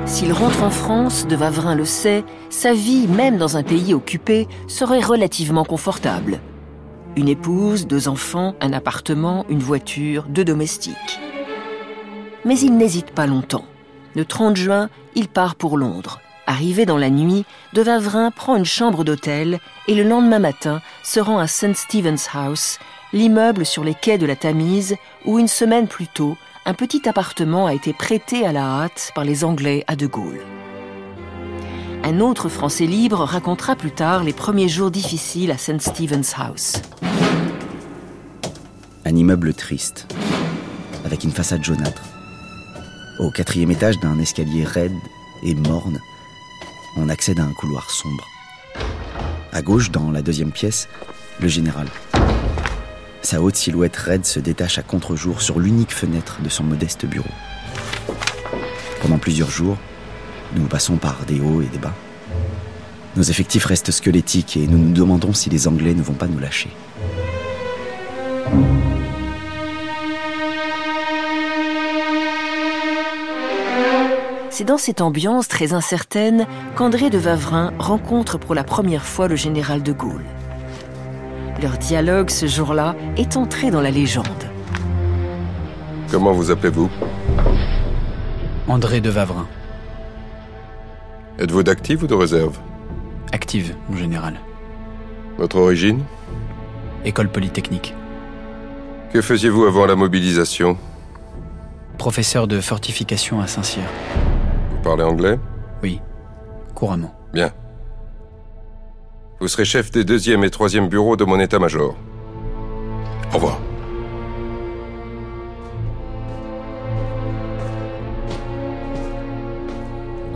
S'il 0.05 0.33
rentre 0.33 0.63
en 0.63 0.69
France, 0.69 1.25
de 1.25 1.37
Vavrin 1.37 1.73
le 1.73 1.85
sait, 1.85 2.25
sa 2.49 2.73
vie, 2.73 3.07
même 3.07 3.37
dans 3.37 3.55
un 3.55 3.63
pays 3.63 3.93
occupé, 3.93 4.49
serait 4.67 4.99
relativement 4.99 5.63
confortable. 5.63 6.41
Une 7.15 7.29
épouse, 7.29 7.87
deux 7.87 8.09
enfants, 8.09 8.53
un 8.59 8.73
appartement, 8.73 9.45
une 9.47 9.59
voiture, 9.59 10.25
deux 10.27 10.43
domestiques. 10.43 11.21
Mais 12.43 12.59
il 12.59 12.75
n'hésite 12.75 13.11
pas 13.11 13.25
longtemps. 13.25 13.63
Le 14.17 14.25
30 14.25 14.57
juin, 14.57 14.89
il 15.15 15.29
part 15.29 15.55
pour 15.55 15.77
Londres. 15.77 16.19
Arrivé 16.49 16.85
dans 16.85 16.97
la 16.97 17.09
nuit, 17.09 17.43
De 17.73 17.81
Vavrin 17.81 18.31
prend 18.31 18.55
une 18.55 18.63
chambre 18.63 19.03
d'hôtel 19.03 19.59
et 19.89 19.95
le 19.95 20.03
lendemain 20.03 20.39
matin 20.39 20.81
se 21.03 21.19
rend 21.19 21.39
à 21.39 21.47
St. 21.47 21.75
Stephen's 21.75 22.29
House, 22.33 22.79
l'immeuble 23.11 23.65
sur 23.65 23.83
les 23.83 23.93
quais 23.93 24.17
de 24.17 24.25
la 24.25 24.37
Tamise 24.37 24.95
où 25.25 25.39
une 25.39 25.49
semaine 25.49 25.89
plus 25.89 26.07
tôt, 26.07 26.37
un 26.65 26.73
petit 26.73 27.07
appartement 27.09 27.65
a 27.65 27.73
été 27.73 27.91
prêté 27.91 28.45
à 28.45 28.53
la 28.53 28.63
hâte 28.63 29.11
par 29.13 29.25
les 29.25 29.43
Anglais 29.43 29.83
à 29.87 29.97
De 29.97 30.07
Gaulle. 30.07 30.39
Un 32.05 32.21
autre 32.21 32.47
Français 32.47 32.85
libre 32.85 33.19
racontera 33.25 33.75
plus 33.75 33.91
tard 33.91 34.23
les 34.23 34.31
premiers 34.31 34.69
jours 34.69 34.89
difficiles 34.89 35.51
à 35.51 35.57
St. 35.57 35.81
Stephen's 35.81 36.33
House. 36.37 36.81
Un 39.03 39.15
immeuble 39.15 39.53
triste, 39.53 40.07
avec 41.03 41.25
une 41.25 41.31
façade 41.31 41.63
jaunâtre. 41.63 42.03
Au 43.19 43.31
quatrième 43.31 43.71
étage 43.71 43.99
d'un 43.99 44.17
escalier 44.19 44.63
raide 44.63 44.95
et 45.43 45.53
morne, 45.55 45.99
on 46.97 47.09
accède 47.09 47.39
à 47.39 47.43
un 47.43 47.53
couloir 47.53 47.89
sombre. 47.89 48.27
À 49.53 49.61
gauche, 49.61 49.91
dans 49.91 50.11
la 50.11 50.21
deuxième 50.21 50.51
pièce, 50.51 50.87
le 51.39 51.47
général. 51.47 51.87
Sa 53.21 53.41
haute 53.41 53.55
silhouette 53.55 53.95
raide 53.95 54.25
se 54.25 54.39
détache 54.39 54.77
à 54.77 54.83
contre-jour 54.83 55.41
sur 55.41 55.59
l'unique 55.59 55.93
fenêtre 55.93 56.39
de 56.41 56.49
son 56.49 56.63
modeste 56.63 57.05
bureau. 57.05 57.29
Pendant 59.01 59.17
plusieurs 59.17 59.51
jours, 59.51 59.77
nous 60.55 60.65
passons 60.65 60.97
par 60.97 61.25
des 61.25 61.39
hauts 61.39 61.61
et 61.61 61.65
des 61.65 61.77
bas. 61.77 61.93
Nos 63.15 63.23
effectifs 63.23 63.65
restent 63.65 63.91
squelettiques 63.91 64.57
et 64.57 64.67
nous 64.67 64.77
nous 64.77 64.93
demandons 64.93 65.33
si 65.33 65.49
les 65.49 65.67
Anglais 65.67 65.93
ne 65.93 66.01
vont 66.01 66.13
pas 66.13 66.27
nous 66.27 66.39
lâcher. 66.39 66.69
C'est 74.57 74.63
dans 74.63 74.79
cette 74.79 75.01
ambiance 75.01 75.47
très 75.47 75.73
incertaine 75.73 76.47
qu'André 76.75 77.11
de 77.11 77.19
Vavrin 77.19 77.73
rencontre 77.77 78.39
pour 78.39 78.55
la 78.55 78.63
première 78.63 79.05
fois 79.05 79.27
le 79.27 79.35
général 79.35 79.83
de 79.83 79.91
Gaulle. 79.91 80.25
Leur 81.61 81.77
dialogue 81.77 82.31
ce 82.31 82.47
jour-là 82.47 82.95
est 83.17 83.37
entré 83.37 83.69
dans 83.69 83.81
la 83.81 83.91
légende. 83.91 84.25
Comment 86.09 86.31
vous 86.31 86.49
appelez-vous? 86.49 86.89
André 88.67 88.99
de 88.99 89.11
Vavrin. 89.11 89.45
Êtes-vous 91.37 91.61
d'active 91.61 92.05
ou 92.05 92.07
de 92.07 92.15
réserve? 92.15 92.57
Active, 93.31 93.75
mon 93.89 93.97
général. 93.97 94.39
Votre 95.37 95.57
origine? 95.57 96.01
École 97.05 97.29
polytechnique. 97.29 97.93
Que 99.13 99.21
faisiez-vous 99.21 99.65
avant 99.65 99.85
la 99.85 99.95
mobilisation? 99.95 100.79
Professeur 101.99 102.47
de 102.47 102.59
fortification 102.59 103.39
à 103.39 103.45
Saint-Cyr. 103.45 103.83
Vous 104.87 104.95
parlez 104.95 105.11
anglais 105.11 105.37
Oui, 105.83 105.99
couramment. 106.73 107.13
Bien. 107.33 107.51
Vous 109.41 109.49
serez 109.49 109.65
chef 109.65 109.91
des 109.91 110.05
deuxième 110.05 110.45
et 110.45 110.49
troisième 110.49 110.87
bureaux 110.87 111.17
de 111.17 111.25
mon 111.25 111.41
état-major. 111.41 111.93
Au 113.33 113.35
revoir. 113.35 113.59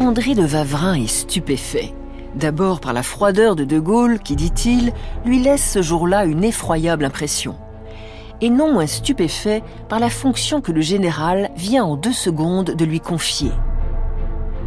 André 0.01 0.35
de 0.35 0.43
Vavrin 0.43 0.95
est 0.95 1.07
stupéfait. 1.07 1.93
D'abord 2.35 2.81
par 2.81 2.91
la 2.91 3.03
froideur 3.03 3.55
de 3.55 3.63
De 3.63 3.79
Gaulle 3.79 4.19
qui, 4.19 4.35
dit-il, 4.35 4.91
lui 5.23 5.39
laisse 5.39 5.71
ce 5.71 5.81
jour-là 5.81 6.25
une 6.25 6.43
effroyable 6.43 7.05
impression. 7.05 7.55
Et 8.41 8.49
non 8.49 8.73
moins 8.73 8.87
stupéfait 8.87 9.63
par 9.87 10.01
la 10.01 10.09
fonction 10.09 10.59
que 10.59 10.73
le 10.73 10.81
général 10.81 11.51
vient 11.55 11.85
en 11.85 11.95
deux 11.95 12.11
secondes 12.11 12.71
de 12.71 12.83
lui 12.83 12.99
confier. 12.99 13.51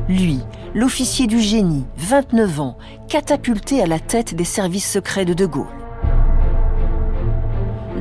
Lui, 0.09 0.41
l'officier 0.75 1.27
du 1.27 1.41
génie, 1.41 1.87
29 1.97 2.61
ans, 2.61 2.77
catapulté 3.09 3.83
à 3.83 3.87
la 3.87 3.99
tête 3.99 4.35
des 4.35 4.45
services 4.45 4.91
secrets 4.91 5.25
de 5.25 5.33
De 5.33 5.47
Gaulle. 5.47 5.67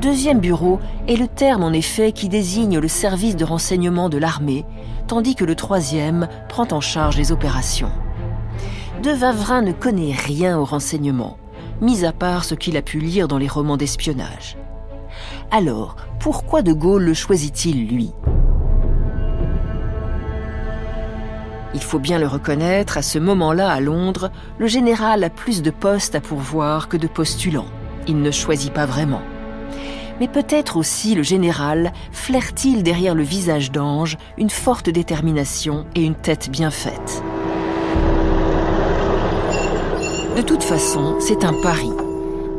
Deuxième 0.02 0.42
bureau 0.42 0.82
est 1.08 1.16
le 1.16 1.30
terme 1.30 1.64
en 1.64 1.72
effet 1.72 2.12
qui 2.12 2.28
désigne 2.28 2.78
le 2.78 2.90
service 2.90 3.38
de 3.38 3.46
renseignement 3.46 4.10
de 4.10 4.18
l'armée, 4.18 4.66
tandis 5.08 5.34
que 5.36 5.46
le 5.46 5.56
troisième 5.56 6.28
prend 6.50 6.68
en 6.72 6.82
charge 6.82 7.16
les 7.16 7.32
opérations. 7.32 7.92
De 9.02 9.12
Vavrin 9.12 9.62
ne 9.62 9.72
connaît 9.72 10.14
rien 10.14 10.60
au 10.60 10.66
renseignement, 10.66 11.38
mis 11.80 12.04
à 12.04 12.12
part 12.12 12.44
ce 12.44 12.54
qu'il 12.54 12.76
a 12.76 12.82
pu 12.82 13.00
lire 13.00 13.30
dans 13.30 13.38
les 13.38 13.48
romans 13.48 13.78
d'espionnage. 13.78 14.58
Alors, 15.52 15.96
pourquoi 16.20 16.64
De 16.64 16.74
Gaulle 16.74 17.04
le 17.04 17.14
choisit-il, 17.14 17.88
lui? 17.88 18.12
Il 21.74 21.82
faut 21.82 22.00
bien 22.00 22.20
le 22.20 22.28
reconnaître, 22.28 22.98
à 22.98 23.02
ce 23.02 23.18
moment-là, 23.18 23.72
à 23.72 23.80
Londres, 23.80 24.32
le 24.60 24.68
général 24.68 25.24
a 25.24 25.30
plus 25.30 25.62
de 25.62 25.72
postes 25.72 26.16
à 26.16 26.22
pourvoir 26.22 26.88
que 26.88 26.98
de 26.98 27.08
postulants. 27.08 27.68
Il 28.08 28.22
ne 28.22 28.32
choisit 28.32 28.72
pas 28.72 28.86
vraiment. 28.86 29.22
Mais 30.20 30.28
peut-être 30.28 30.78
aussi 30.78 31.16
le 31.16 31.24
général 31.24 31.92
flaire-t-il 32.12 32.84
derrière 32.84 33.16
le 33.16 33.24
visage 33.24 33.72
d'ange 33.72 34.18
une 34.38 34.52
forte 34.52 34.90
détermination 34.90 35.86
et 35.96 36.04
une 36.04 36.16
tête 36.16 36.50
bien 36.52 36.70
faite. 36.70 37.24
De 40.36 40.42
toute 40.42 40.64
façon, 40.64 41.16
c'est 41.20 41.44
un 41.44 41.54
pari. 41.54 41.92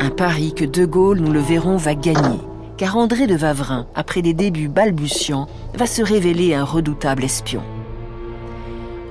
Un 0.00 0.10
pari 0.10 0.54
que 0.54 0.64
De 0.64 0.84
Gaulle, 0.84 1.20
nous 1.20 1.32
le 1.32 1.40
verrons, 1.40 1.76
va 1.76 1.94
gagner. 1.94 2.40
Car 2.76 2.96
André 2.96 3.28
de 3.28 3.36
Vavrin, 3.36 3.86
après 3.94 4.22
des 4.22 4.34
débuts 4.34 4.68
balbutiants, 4.68 5.46
va 5.74 5.86
se 5.86 6.02
révéler 6.02 6.54
un 6.54 6.64
redoutable 6.64 7.24
espion. 7.24 7.62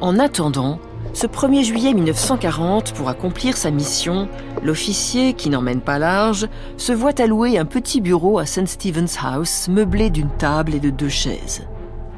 En 0.03 0.19
attendant, 0.19 0.79
ce 1.13 1.27
1er 1.27 1.63
juillet 1.63 1.93
1940, 1.93 2.91
pour 2.91 3.07
accomplir 3.07 3.55
sa 3.55 3.71
mission, 3.71 4.27
l'officier, 4.61 5.31
qui 5.31 5.49
n'emmène 5.49 5.79
pas 5.79 5.97
large, 5.97 6.49
se 6.75 6.91
voit 6.91 7.21
allouer 7.21 7.57
un 7.57 7.63
petit 7.63 8.01
bureau 8.01 8.37
à 8.37 8.45
St. 8.45 8.67
Stephen's 8.67 9.17
House, 9.23 9.69
meublé 9.69 10.09
d'une 10.09 10.27
table 10.27 10.75
et 10.75 10.81
de 10.81 10.89
deux 10.89 11.07
chaises. 11.07 11.65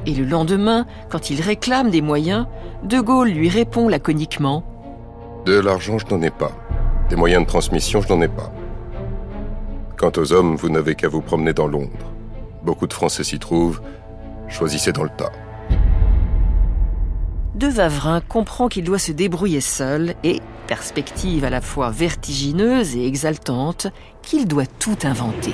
Et 0.08 0.16
le 0.16 0.26
lendemain, 0.26 0.88
quand 1.12 1.30
il 1.30 1.42
réclame 1.42 1.92
des 1.92 2.02
moyens, 2.02 2.48
De 2.82 3.00
Gaulle 3.00 3.30
lui 3.30 3.50
répond 3.50 3.88
laconiquement 3.88 4.64
De 5.46 5.60
l'argent, 5.60 6.00
je 6.00 6.08
n'en 6.08 6.24
ai 6.24 6.32
pas. 6.32 6.54
Des 7.12 7.16
moyens 7.16 7.44
de 7.44 7.48
transmission, 7.48 8.02
je 8.02 8.12
n'en 8.12 8.22
ai 8.24 8.30
pas. 8.30 8.52
Quant 9.96 10.12
aux 10.18 10.34
hommes, 10.34 10.56
vous 10.56 10.70
n'avez 10.70 10.96
qu'à 10.96 11.08
vous 11.08 11.22
promener 11.22 11.54
dans 11.54 11.68
Londres. 11.68 12.12
Beaucoup 12.64 12.88
de 12.88 12.94
Français 12.94 13.24
s'y 13.24 13.38
trouvent. 13.38 13.80
Choisissez 14.48 14.92
dans 14.92 15.04
le 15.04 15.12
tas. 15.16 15.32
De 17.56 17.68
Vavrin 17.68 18.20
comprend 18.20 18.68
qu'il 18.68 18.84
doit 18.84 19.00
se 19.00 19.14
débrouiller 19.14 19.62
seul 19.62 20.16
et, 20.26 20.42
perspective 20.68 21.46
à 21.46 21.50
la 21.50 21.62
fois 21.62 21.90
vertigineuse 21.90 22.98
et 22.98 23.08
exaltante, 23.08 23.88
qu'il 24.22 24.46
doit 24.46 24.66
tout 24.66 24.98
inventer. 25.04 25.54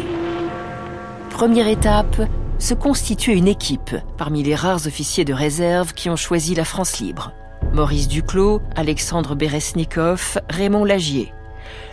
Première 1.29 1.67
étape, 1.67 2.23
se 2.57 2.73
constituer 2.73 3.33
une 3.33 3.47
équipe 3.47 3.95
parmi 4.17 4.41
les 4.41 4.55
rares 4.55 4.87
officiers 4.87 5.25
de 5.25 5.33
réserve 5.33 5.93
qui 5.93 6.09
ont 6.09 6.15
choisi 6.15 6.55
la 6.55 6.65
France 6.65 6.99
libre. 6.99 7.33
Maurice 7.71 8.07
Duclos, 8.07 8.63
Alexandre 8.75 9.35
Beresnikov, 9.35 10.39
Raymond 10.49 10.85
Lagier. 10.85 11.31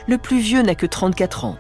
Le 0.07 0.17
plus 0.17 0.39
vieux 0.39 0.63
n'a 0.63 0.75
que 0.75 0.87
34 0.87 1.45
ans. 1.45 1.59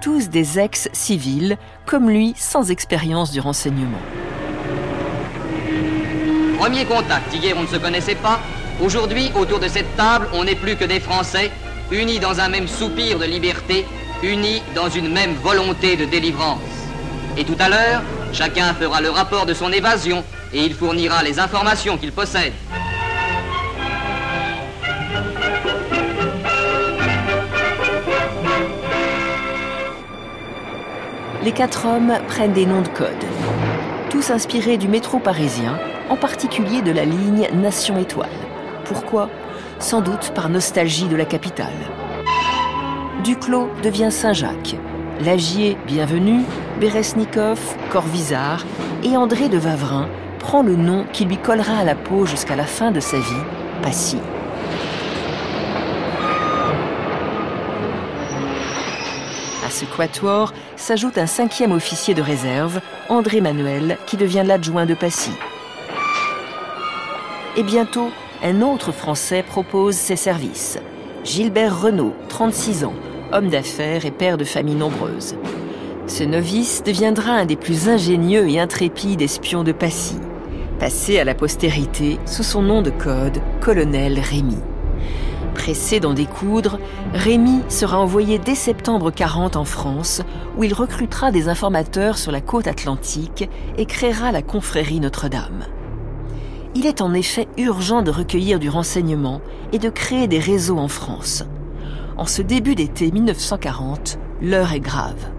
Tous 0.00 0.30
des 0.30 0.58
ex-civils, 0.58 1.58
comme 1.86 2.10
lui, 2.10 2.34
sans 2.36 2.72
expérience 2.72 3.30
du 3.30 3.38
renseignement. 3.38 4.02
Premier 6.58 6.84
contact, 6.84 7.34
hier 7.34 7.54
on 7.56 7.62
ne 7.62 7.66
se 7.66 7.76
connaissait 7.76 8.14
pas. 8.14 8.40
Aujourd'hui, 8.82 9.30
autour 9.34 9.58
de 9.58 9.68
cette 9.68 9.96
table, 9.96 10.28
on 10.32 10.44
n'est 10.44 10.54
plus 10.54 10.76
que 10.76 10.84
des 10.84 11.00
Français, 11.00 11.50
unis 11.90 12.18
dans 12.18 12.40
un 12.40 12.48
même 12.48 12.68
soupir 12.68 13.18
de 13.18 13.24
liberté, 13.24 13.84
unis 14.22 14.62
dans 14.74 14.88
une 14.88 15.12
même 15.12 15.34
volonté 15.34 15.96
de 15.96 16.04
délivrance. 16.04 16.60
Et 17.36 17.44
tout 17.44 17.56
à 17.58 17.68
l'heure, 17.68 18.02
chacun 18.32 18.72
fera 18.74 19.00
le 19.00 19.10
rapport 19.10 19.46
de 19.46 19.54
son 19.54 19.72
évasion 19.72 20.24
et 20.52 20.64
il 20.64 20.74
fournira 20.74 21.22
les 21.22 21.38
informations 21.38 21.98
qu'il 21.98 22.12
possède. 22.12 22.52
Les 31.42 31.52
quatre 31.52 31.86
hommes 31.86 32.18
prennent 32.26 32.54
des 32.54 32.64
noms 32.64 32.80
de 32.80 32.88
code, 32.88 33.08
tous 34.08 34.30
inspirés 34.30 34.78
du 34.78 34.88
métro 34.88 35.18
parisien, 35.18 35.78
en 36.08 36.16
particulier 36.16 36.82
de 36.82 36.92
la 36.92 37.04
ligne 37.04 37.48
Nation 37.54 37.98
Étoile. 37.98 38.28
Pourquoi? 38.84 39.30
Sans 39.78 40.00
doute 40.00 40.32
par 40.34 40.48
nostalgie 40.48 41.08
de 41.08 41.16
la 41.16 41.24
capitale. 41.24 41.68
Duclos 43.22 43.70
devient 43.82 44.10
Saint-Jacques, 44.10 44.76
Lagier, 45.20 45.78
bienvenue, 45.86 46.42
Beresnikov, 46.80 47.58
Corvisart 47.90 48.64
et 49.02 49.16
André 49.16 49.48
de 49.48 49.58
Vavrin 49.58 50.08
prend 50.38 50.62
le 50.62 50.76
nom 50.76 51.06
qui 51.12 51.24
lui 51.24 51.38
collera 51.38 51.78
à 51.78 51.84
la 51.84 51.94
peau 51.94 52.26
jusqu'à 52.26 52.56
la 52.56 52.64
fin 52.64 52.90
de 52.90 53.00
sa 53.00 53.16
vie, 53.16 53.42
Passy. 53.82 54.18
À 59.66 59.70
ce 59.70 59.86
quatuor 59.86 60.52
s'ajoute 60.76 61.16
un 61.16 61.26
cinquième 61.26 61.72
officier 61.72 62.12
de 62.12 62.20
réserve, 62.20 62.80
André 63.08 63.40
Manuel, 63.40 63.96
qui 64.06 64.18
devient 64.18 64.44
l'adjoint 64.44 64.84
de 64.84 64.94
Passy. 64.94 65.32
Et 67.56 67.62
bientôt, 67.62 68.10
un 68.42 68.62
autre 68.62 68.90
Français 68.90 69.44
propose 69.44 69.94
ses 69.94 70.16
services. 70.16 70.80
Gilbert 71.22 71.80
Renault, 71.80 72.12
36 72.28 72.84
ans, 72.84 72.94
homme 73.32 73.48
d'affaires 73.48 74.04
et 74.04 74.10
père 74.10 74.36
de 74.36 74.44
famille 74.44 74.74
nombreuse. 74.74 75.36
Ce 76.08 76.24
novice 76.24 76.82
deviendra 76.82 77.30
un 77.30 77.44
des 77.44 77.54
plus 77.54 77.88
ingénieux 77.88 78.48
et 78.48 78.58
intrépides 78.58 79.22
espions 79.22 79.62
de 79.62 79.70
Passy, 79.70 80.18
passé 80.80 81.20
à 81.20 81.24
la 81.24 81.36
postérité 81.36 82.18
sous 82.26 82.42
son 82.42 82.60
nom 82.60 82.82
de 82.82 82.90
code, 82.90 83.40
colonel 83.60 84.18
Rémy. 84.18 84.58
Pressé 85.54 86.00
d'en 86.00 86.12
découdre, 86.12 86.80
Rémy 87.12 87.60
sera 87.68 88.00
envoyé 88.00 88.40
dès 88.40 88.56
septembre 88.56 89.12
40 89.12 89.54
en 89.54 89.64
France, 89.64 90.22
où 90.58 90.64
il 90.64 90.74
recrutera 90.74 91.30
des 91.30 91.48
informateurs 91.48 92.18
sur 92.18 92.32
la 92.32 92.40
côte 92.40 92.66
atlantique 92.66 93.48
et 93.78 93.86
créera 93.86 94.32
la 94.32 94.42
confrérie 94.42 94.98
Notre-Dame. 94.98 95.66
Il 96.76 96.86
est 96.86 97.00
en 97.00 97.14
effet 97.14 97.46
urgent 97.56 98.02
de 98.02 98.10
recueillir 98.10 98.58
du 98.58 98.68
renseignement 98.68 99.40
et 99.72 99.78
de 99.78 99.88
créer 99.90 100.26
des 100.26 100.40
réseaux 100.40 100.78
en 100.78 100.88
France. 100.88 101.44
En 102.16 102.26
ce 102.26 102.42
début 102.42 102.74
d'été 102.74 103.12
1940, 103.12 104.18
l'heure 104.42 104.72
est 104.72 104.80
grave. 104.80 105.30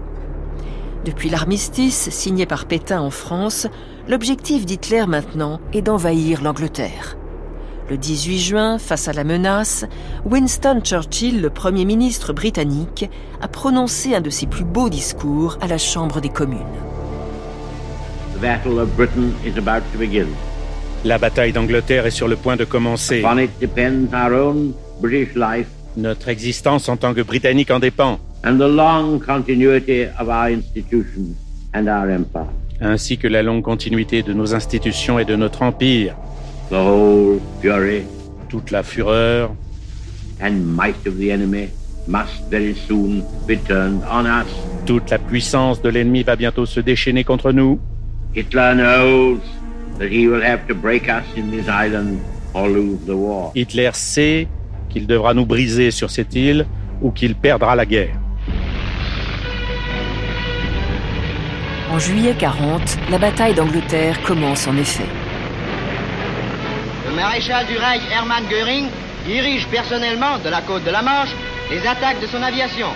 Depuis 1.04 1.28
l'armistice 1.28 2.08
signé 2.10 2.46
par 2.46 2.64
Pétain 2.64 3.00
en 3.00 3.10
France, 3.10 3.66
l'objectif 4.08 4.64
d'Hitler 4.64 5.04
maintenant 5.06 5.60
est 5.74 5.82
d'envahir 5.82 6.42
l'Angleterre. 6.42 7.16
Le 7.90 7.98
18 7.98 8.38
juin, 8.38 8.78
face 8.78 9.06
à 9.06 9.12
la 9.12 9.22
menace, 9.22 9.84
Winston 10.24 10.80
Churchill, 10.82 11.40
le 11.40 11.50
Premier 11.50 11.84
ministre 11.84 12.32
britannique, 12.32 13.08
a 13.40 13.46
prononcé 13.46 14.14
un 14.14 14.20
de 14.20 14.30
ses 14.30 14.46
plus 14.46 14.64
beaux 14.64 14.88
discours 14.88 15.58
à 15.60 15.68
la 15.68 15.78
Chambre 15.78 16.20
des 16.20 16.30
communes. 16.30 16.58
La 21.06 21.18
bataille 21.18 21.52
d'Angleterre 21.52 22.04
est 22.06 22.10
sur 22.10 22.26
le 22.26 22.34
point 22.34 22.56
de 22.56 22.64
commencer. 22.64 23.22
Notre 25.96 26.28
existence 26.28 26.88
en 26.88 26.96
tant 26.96 27.14
que 27.14 27.20
Britannique 27.20 27.70
en 27.70 27.78
dépend. 27.78 28.18
Ainsi 32.80 33.18
que 33.18 33.28
la 33.28 33.42
longue 33.44 33.62
continuité 33.62 34.24
de 34.24 34.32
nos 34.32 34.52
institutions 34.56 35.20
et 35.20 35.24
de 35.24 35.36
notre 35.36 35.62
empire. 35.62 36.16
Toute 38.48 38.72
la 38.72 38.82
fureur 38.82 39.54
Toute 44.86 45.10
la 45.10 45.18
puissance 45.18 45.80
de 45.82 45.88
l'ennemi 45.88 46.24
va 46.24 46.34
bientôt 46.34 46.66
se 46.66 46.80
déchaîner 46.80 47.22
contre 47.22 47.52
nous. 47.52 47.78
Hitler 48.34 48.74
sait 53.94 54.48
qu'il 54.88 55.06
devra 55.06 55.34
nous 55.34 55.46
briser 55.46 55.90
sur 55.90 56.10
cette 56.10 56.34
île 56.34 56.66
ou 57.02 57.10
qu'il 57.10 57.34
perdra 57.34 57.74
la 57.74 57.86
guerre. 57.86 58.16
En 61.90 61.98
juillet 61.98 62.34
40, 62.38 62.98
la 63.10 63.18
bataille 63.18 63.54
d'Angleterre 63.54 64.20
commence 64.22 64.66
en 64.66 64.76
effet. 64.76 65.06
Le 67.08 67.14
maréchal 67.14 67.64
du 67.66 67.76
Reich 67.78 68.02
Hermann 68.12 68.44
Göring 68.50 68.86
dirige 69.26 69.66
personnellement 69.68 70.38
de 70.44 70.50
la 70.50 70.60
côte 70.62 70.84
de 70.84 70.90
la 70.90 71.02
Manche 71.02 71.34
les 71.70 71.86
attaques 71.86 72.20
de 72.20 72.26
son 72.26 72.42
aviation. 72.42 72.88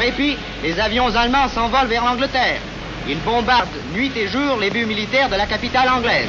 Répit, 0.00 0.36
les 0.62 0.80
avions 0.80 1.14
allemands 1.14 1.48
s'envolent 1.48 1.88
vers 1.88 2.04
l'Angleterre. 2.04 2.60
Ils 3.08 3.20
bombardent 3.20 3.68
nuit 3.94 4.10
et 4.16 4.26
jour 4.28 4.56
les 4.58 4.70
buts 4.70 4.86
militaires 4.86 5.28
de 5.28 5.36
la 5.36 5.46
capitale 5.46 5.88
anglaise. 5.88 6.28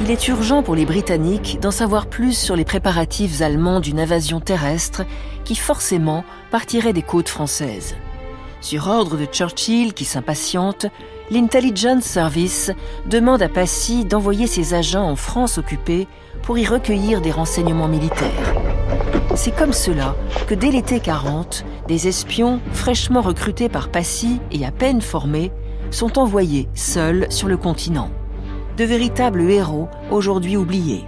Il 0.00 0.10
est 0.10 0.28
urgent 0.28 0.62
pour 0.62 0.74
les 0.74 0.86
Britanniques 0.86 1.58
d'en 1.60 1.70
savoir 1.70 2.06
plus 2.06 2.36
sur 2.36 2.56
les 2.56 2.64
préparatifs 2.64 3.42
allemands 3.42 3.80
d'une 3.80 4.00
invasion 4.00 4.40
terrestre 4.40 5.04
qui 5.44 5.54
forcément 5.54 6.24
partirait 6.50 6.94
des 6.94 7.02
côtes 7.02 7.28
françaises. 7.28 7.94
Sur 8.60 8.88
ordre 8.88 9.16
de 9.16 9.24
Churchill, 9.24 9.94
qui 9.94 10.04
s'impatiente, 10.04 10.86
l'Intelligence 11.30 12.02
Service 12.02 12.72
demande 13.06 13.40
à 13.40 13.48
Passy 13.48 14.04
d'envoyer 14.04 14.48
ses 14.48 14.74
agents 14.74 15.08
en 15.08 15.14
France 15.14 15.58
occupée 15.58 16.08
pour 16.42 16.58
y 16.58 16.66
recueillir 16.66 17.20
des 17.20 17.30
renseignements 17.30 17.86
militaires. 17.86 18.54
C'est 19.36 19.54
comme 19.54 19.72
cela 19.72 20.16
que 20.48 20.54
dès 20.54 20.72
l'été 20.72 20.98
40, 20.98 21.64
des 21.86 22.08
espions 22.08 22.60
fraîchement 22.72 23.20
recrutés 23.20 23.68
par 23.68 23.90
Passy 23.90 24.40
et 24.50 24.66
à 24.66 24.72
peine 24.72 25.02
formés 25.02 25.52
sont 25.92 26.18
envoyés 26.18 26.68
seuls 26.74 27.28
sur 27.30 27.46
le 27.46 27.56
continent. 27.56 28.10
De 28.76 28.84
véritables 28.84 29.48
héros 29.48 29.88
aujourd'hui 30.10 30.56
oubliés. 30.56 31.04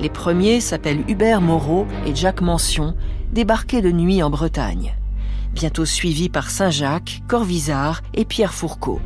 Les 0.00 0.10
premiers 0.10 0.60
s'appellent 0.60 1.04
Hubert 1.08 1.40
Moreau 1.40 1.86
et 2.04 2.14
Jacques 2.14 2.42
Mention, 2.42 2.94
débarqués 3.32 3.80
de 3.80 3.90
nuit 3.90 4.22
en 4.22 4.28
Bretagne 4.28 4.94
bientôt 5.56 5.86
suivis 5.86 6.28
par 6.28 6.50
Saint-Jacques, 6.50 7.22
Corvisart 7.26 8.02
et 8.12 8.26
Pierre 8.26 8.52
Fourcault. 8.52 9.00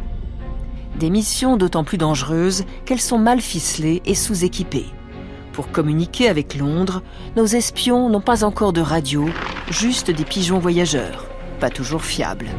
Des 0.99 1.09
missions 1.09 1.57
d'autant 1.57 1.85
plus 1.85 1.97
dangereuses 1.97 2.65
qu'elles 2.85 3.01
sont 3.01 3.19
mal 3.19 3.41
ficelées 3.41 4.03
et 4.05 4.17
sous-équipées. 4.17 4.89
Pour 5.53 5.71
communiquer 5.71 6.29
avec 6.29 6.57
Londres, 6.57 7.03
nos 7.37 7.47
espions 7.47 8.09
n'ont 8.09 8.21
pas 8.21 8.43
encore 8.43 8.73
de 8.73 8.81
radio, 8.81 9.29
juste 9.71 10.11
des 10.11 10.25
pigeons 10.25 10.59
voyageurs, 10.59 11.27
pas 11.61 11.71
toujours 11.71 12.03
fiables. 12.03 12.51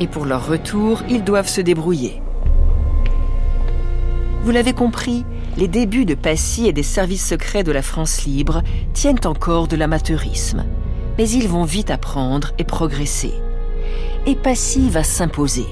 Et 0.00 0.08
pour 0.08 0.24
leur 0.24 0.48
retour, 0.48 1.02
ils 1.08 1.22
doivent 1.22 1.48
se 1.48 1.60
débrouiller. 1.60 2.20
Vous 4.42 4.50
l'avez 4.50 4.72
compris, 4.72 5.24
les 5.56 5.68
débuts 5.68 6.06
de 6.06 6.14
Passy 6.14 6.66
et 6.66 6.72
des 6.72 6.82
services 6.82 7.26
secrets 7.26 7.64
de 7.64 7.72
la 7.72 7.82
France 7.82 8.24
libre 8.24 8.62
tiennent 8.94 9.24
encore 9.26 9.68
de 9.68 9.76
l'amateurisme 9.76 10.64
mais 11.18 11.28
ils 11.28 11.48
vont 11.48 11.64
vite 11.64 11.90
apprendre 11.90 12.52
et 12.58 12.64
progresser. 12.64 13.34
Et 14.26 14.36
Passy 14.36 14.88
va 14.88 15.02
s'imposer. 15.02 15.66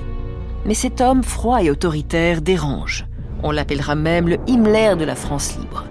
Mais 0.67 0.75
cet 0.75 1.01
homme 1.01 1.23
froid 1.23 1.63
et 1.63 1.71
autoritaire 1.71 2.43
dérange. 2.43 3.07
On 3.43 3.53
l'appellera 3.53 3.95
même 3.95 4.29
le 4.29 4.39
Himmler 4.49 4.97
de 4.99 5.05
la 5.05 5.15
France 5.15 5.57
libre. 5.57 5.85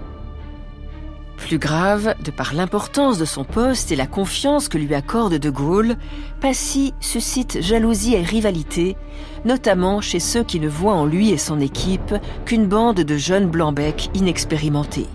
Plus 1.38 1.58
grave, 1.58 2.14
de 2.24 2.30
par 2.30 2.54
l'importance 2.54 3.18
de 3.18 3.24
son 3.24 3.44
poste 3.44 3.92
et 3.92 3.96
la 3.96 4.06
confiance 4.06 4.68
que 4.68 4.78
lui 4.78 4.94
accorde 4.94 5.34
De 5.34 5.50
Gaulle, 5.50 5.96
Passy 6.40 6.92
suscite 7.00 7.62
jalousie 7.62 8.14
et 8.14 8.22
rivalité, 8.22 8.96
notamment 9.44 10.00
chez 10.00 10.18
ceux 10.18 10.42
qui 10.42 10.60
ne 10.60 10.68
voient 10.68 10.94
en 10.94 11.06
lui 11.06 11.30
et 11.30 11.38
son 11.38 11.60
équipe 11.60 12.14
qu'une 12.46 12.66
bande 12.66 12.96
de 12.96 13.16
jeunes 13.16 13.48
blancs-becs 13.48 14.10
inexpérimentés. 14.14 15.06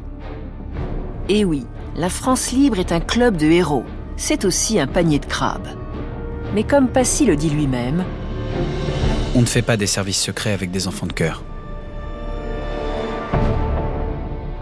Et 1.27 1.43
oui, 1.43 1.65
la 1.95 2.09
France 2.09 2.51
libre 2.51 2.79
est 2.79 2.91
un 2.91 3.01
club 3.01 3.35
de 3.35 3.47
héros, 3.47 3.85
c'est 4.21 4.45
aussi 4.45 4.79
un 4.79 4.85
panier 4.85 5.17
de 5.17 5.25
crabes. 5.25 5.69
Mais 6.53 6.63
comme 6.63 6.89
Passy 6.89 7.25
le 7.25 7.35
dit 7.35 7.49
lui-même, 7.49 8.05
on 9.33 9.41
ne 9.41 9.47
fait 9.47 9.63
pas 9.63 9.77
des 9.77 9.87
services 9.87 10.21
secrets 10.21 10.53
avec 10.53 10.69
des 10.69 10.87
enfants 10.87 11.07
de 11.07 11.13
cœur. 11.13 11.43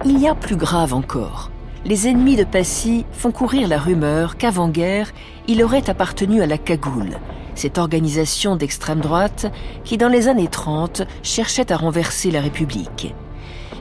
Il 0.06 0.18
y 0.18 0.30
a 0.30 0.34
plus 0.36 0.56
grave 0.56 0.94
encore. 0.94 1.52
Les 1.84 2.08
ennemis 2.08 2.38
de 2.38 2.46
Passy 2.46 3.06
font 3.12 3.34
courir 3.34 3.68
la 3.68 3.80
rumeur 3.80 4.38
qu'avant-guerre, 4.38 5.12
il 5.50 5.62
aurait 5.62 5.90
appartenu 5.90 6.42
à 6.42 6.46
la 6.46 6.58
Cagoule, 6.58 7.18
cette 7.54 7.78
organisation 7.78 8.56
d'extrême 8.56 9.02
droite 9.02 9.52
qui, 9.84 9.98
dans 9.98 10.08
les 10.08 10.30
années 10.30 10.48
30, 10.48 11.02
cherchait 11.22 11.70
à 11.70 11.76
renverser 11.76 12.32
la 12.32 12.40
République. 12.40 13.14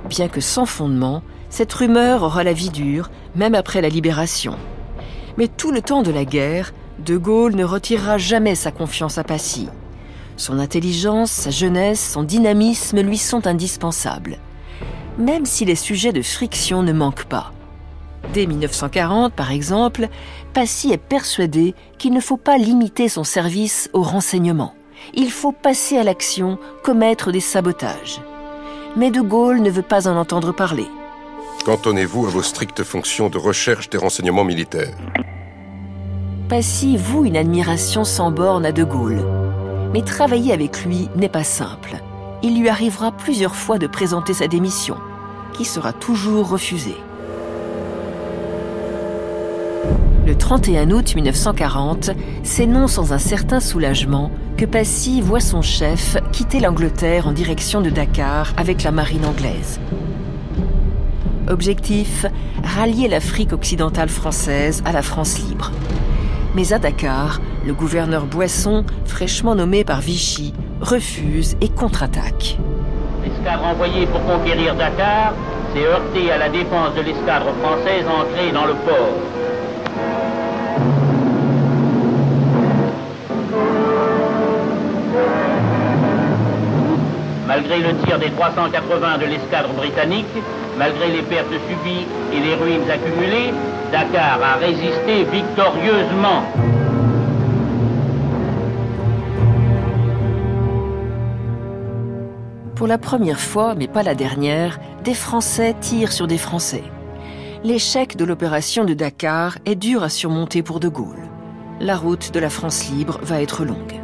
Bien 0.08 0.26
que 0.26 0.40
sans 0.40 0.66
fondement, 0.66 1.22
cette 1.50 1.72
rumeur 1.72 2.24
aura 2.24 2.42
la 2.42 2.52
vie 2.52 2.70
dure, 2.70 3.10
même 3.36 3.54
après 3.54 3.80
la 3.80 3.88
libération. 3.88 4.56
Mais 5.38 5.46
tout 5.46 5.70
le 5.70 5.80
temps 5.80 6.02
de 6.02 6.10
la 6.10 6.24
guerre, 6.24 6.74
De 6.98 7.16
Gaulle 7.16 7.54
ne 7.54 7.62
retirera 7.62 8.18
jamais 8.18 8.56
sa 8.56 8.72
confiance 8.72 9.18
à 9.18 9.24
Passy. 9.24 9.68
Son 10.36 10.58
intelligence, 10.58 11.30
sa 11.30 11.50
jeunesse, 11.50 12.12
son 12.12 12.24
dynamisme 12.24 13.00
lui 13.00 13.18
sont 13.18 13.46
indispensables. 13.46 14.38
Même 15.16 15.46
si 15.46 15.64
les 15.64 15.76
sujets 15.76 16.12
de 16.12 16.22
friction 16.22 16.82
ne 16.82 16.92
manquent 16.92 17.26
pas. 17.26 17.52
Dès 18.34 18.46
1940, 18.46 19.32
par 19.32 19.52
exemple, 19.52 20.08
Passy 20.54 20.90
est 20.90 20.98
persuadé 20.98 21.76
qu'il 21.98 22.12
ne 22.12 22.20
faut 22.20 22.36
pas 22.36 22.58
limiter 22.58 23.08
son 23.08 23.22
service 23.22 23.90
au 23.92 24.02
renseignement. 24.02 24.74
Il 25.14 25.30
faut 25.30 25.52
passer 25.52 25.98
à 25.98 26.02
l'action, 26.02 26.58
commettre 26.82 27.30
des 27.30 27.40
sabotages. 27.40 28.20
Mais 28.96 29.12
De 29.12 29.20
Gaulle 29.20 29.62
ne 29.62 29.70
veut 29.70 29.82
pas 29.82 30.08
en 30.08 30.16
entendre 30.16 30.50
parler. 30.50 30.88
Cantonnez-vous 31.68 32.24
à 32.24 32.30
vos 32.30 32.40
strictes 32.40 32.82
fonctions 32.82 33.28
de 33.28 33.36
recherche 33.36 33.90
des 33.90 33.98
renseignements 33.98 34.42
militaires. 34.42 34.96
Passy 36.48 36.96
voue 36.96 37.26
une 37.26 37.36
admiration 37.36 38.04
sans 38.04 38.30
borne 38.30 38.64
à 38.64 38.72
De 38.72 38.84
Gaulle. 38.84 39.22
Mais 39.92 40.00
travailler 40.00 40.54
avec 40.54 40.86
lui 40.86 41.10
n'est 41.14 41.28
pas 41.28 41.44
simple. 41.44 41.96
Il 42.42 42.58
lui 42.58 42.70
arrivera 42.70 43.12
plusieurs 43.12 43.54
fois 43.54 43.76
de 43.76 43.86
présenter 43.86 44.32
sa 44.32 44.48
démission, 44.48 44.96
qui 45.52 45.66
sera 45.66 45.92
toujours 45.92 46.48
refusée. 46.48 46.96
Le 50.26 50.34
31 50.38 50.90
août 50.90 51.14
1940, 51.14 52.12
c'est 52.44 52.66
non 52.66 52.86
sans 52.86 53.12
un 53.12 53.18
certain 53.18 53.60
soulagement 53.60 54.30
que 54.56 54.64
Passy 54.64 55.20
voit 55.20 55.40
son 55.40 55.60
chef 55.60 56.16
quitter 56.32 56.60
l'Angleterre 56.60 57.28
en 57.28 57.32
direction 57.32 57.82
de 57.82 57.90
Dakar 57.90 58.54
avec 58.56 58.84
la 58.84 58.90
marine 58.90 59.26
anglaise. 59.26 59.78
Objectif 61.48 62.26
rallier 62.62 63.08
l'Afrique 63.08 63.52
occidentale 63.52 64.08
française 64.08 64.82
à 64.84 64.92
la 64.92 65.02
France 65.02 65.38
libre. 65.38 65.70
Mais 66.54 66.72
à 66.72 66.78
Dakar, 66.78 67.40
le 67.66 67.72
gouverneur 67.72 68.26
Boisson, 68.26 68.84
fraîchement 69.06 69.54
nommé 69.54 69.84
par 69.84 70.00
Vichy, 70.00 70.52
refuse 70.80 71.56
et 71.60 71.68
contre-attaque. 71.68 72.58
L'escadre 73.24 73.64
envoyée 73.64 74.06
pour 74.06 74.22
conquérir 74.24 74.74
Dakar 74.74 75.32
s'est 75.74 75.84
heurtée 75.84 76.30
à 76.30 76.38
la 76.38 76.48
défense 76.48 76.94
de 76.96 77.02
l'escadre 77.02 77.52
française 77.62 78.04
ancrée 78.06 78.52
dans 78.52 78.66
le 78.66 78.74
port. 78.74 79.47
Malgré 87.48 87.78
le 87.78 87.96
tir 88.04 88.18
des 88.18 88.30
380 88.30 89.16
de 89.16 89.24
l'escadre 89.24 89.72
britannique, 89.72 90.26
malgré 90.76 91.10
les 91.10 91.22
pertes 91.22 91.48
subies 91.66 92.04
et 92.30 92.40
les 92.40 92.54
ruines 92.54 92.90
accumulées, 92.90 93.54
Dakar 93.90 94.38
a 94.42 94.56
résisté 94.56 95.24
victorieusement. 95.24 96.42
Pour 102.74 102.86
la 102.86 102.98
première 102.98 103.40
fois, 103.40 103.74
mais 103.74 103.88
pas 103.88 104.02
la 104.02 104.14
dernière, 104.14 104.78
des 105.02 105.14
Français 105.14 105.74
tirent 105.80 106.12
sur 106.12 106.26
des 106.26 106.36
Français. 106.36 106.84
L'échec 107.64 108.14
de 108.18 108.26
l'opération 108.26 108.84
de 108.84 108.92
Dakar 108.92 109.56
est 109.64 109.74
dur 109.74 110.02
à 110.02 110.10
surmonter 110.10 110.62
pour 110.62 110.80
De 110.80 110.88
Gaulle. 110.88 111.26
La 111.80 111.96
route 111.96 112.30
de 112.30 112.40
la 112.40 112.50
France 112.50 112.90
libre 112.90 113.18
va 113.22 113.40
être 113.40 113.64
longue. 113.64 113.97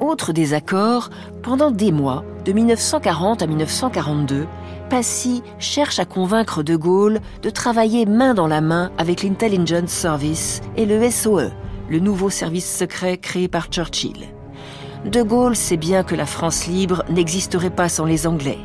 Autre 0.00 0.32
désaccord, 0.32 1.10
pendant 1.42 1.70
des 1.70 1.92
mois, 1.92 2.24
de 2.44 2.52
1940 2.52 3.42
à 3.42 3.46
1942, 3.46 4.46
Passy 4.90 5.42
cherche 5.58 5.98
à 5.98 6.04
convaincre 6.04 6.62
De 6.62 6.76
Gaulle 6.76 7.20
de 7.42 7.50
travailler 7.50 8.04
main 8.04 8.34
dans 8.34 8.46
la 8.46 8.60
main 8.60 8.90
avec 8.98 9.22
l'Intelligence 9.22 9.90
Service 9.90 10.60
et 10.76 10.84
le 10.84 11.10
SOE, 11.10 11.50
le 11.88 11.98
nouveau 12.00 12.28
service 12.28 12.76
secret 12.76 13.18
créé 13.18 13.48
par 13.48 13.68
Churchill. 13.68 14.26
De 15.04 15.22
Gaulle 15.22 15.56
sait 15.56 15.76
bien 15.76 16.02
que 16.02 16.14
la 16.14 16.26
France 16.26 16.66
libre 16.66 17.04
n'existerait 17.08 17.70
pas 17.70 17.88
sans 17.88 18.04
les 18.04 18.26
Anglais, 18.26 18.58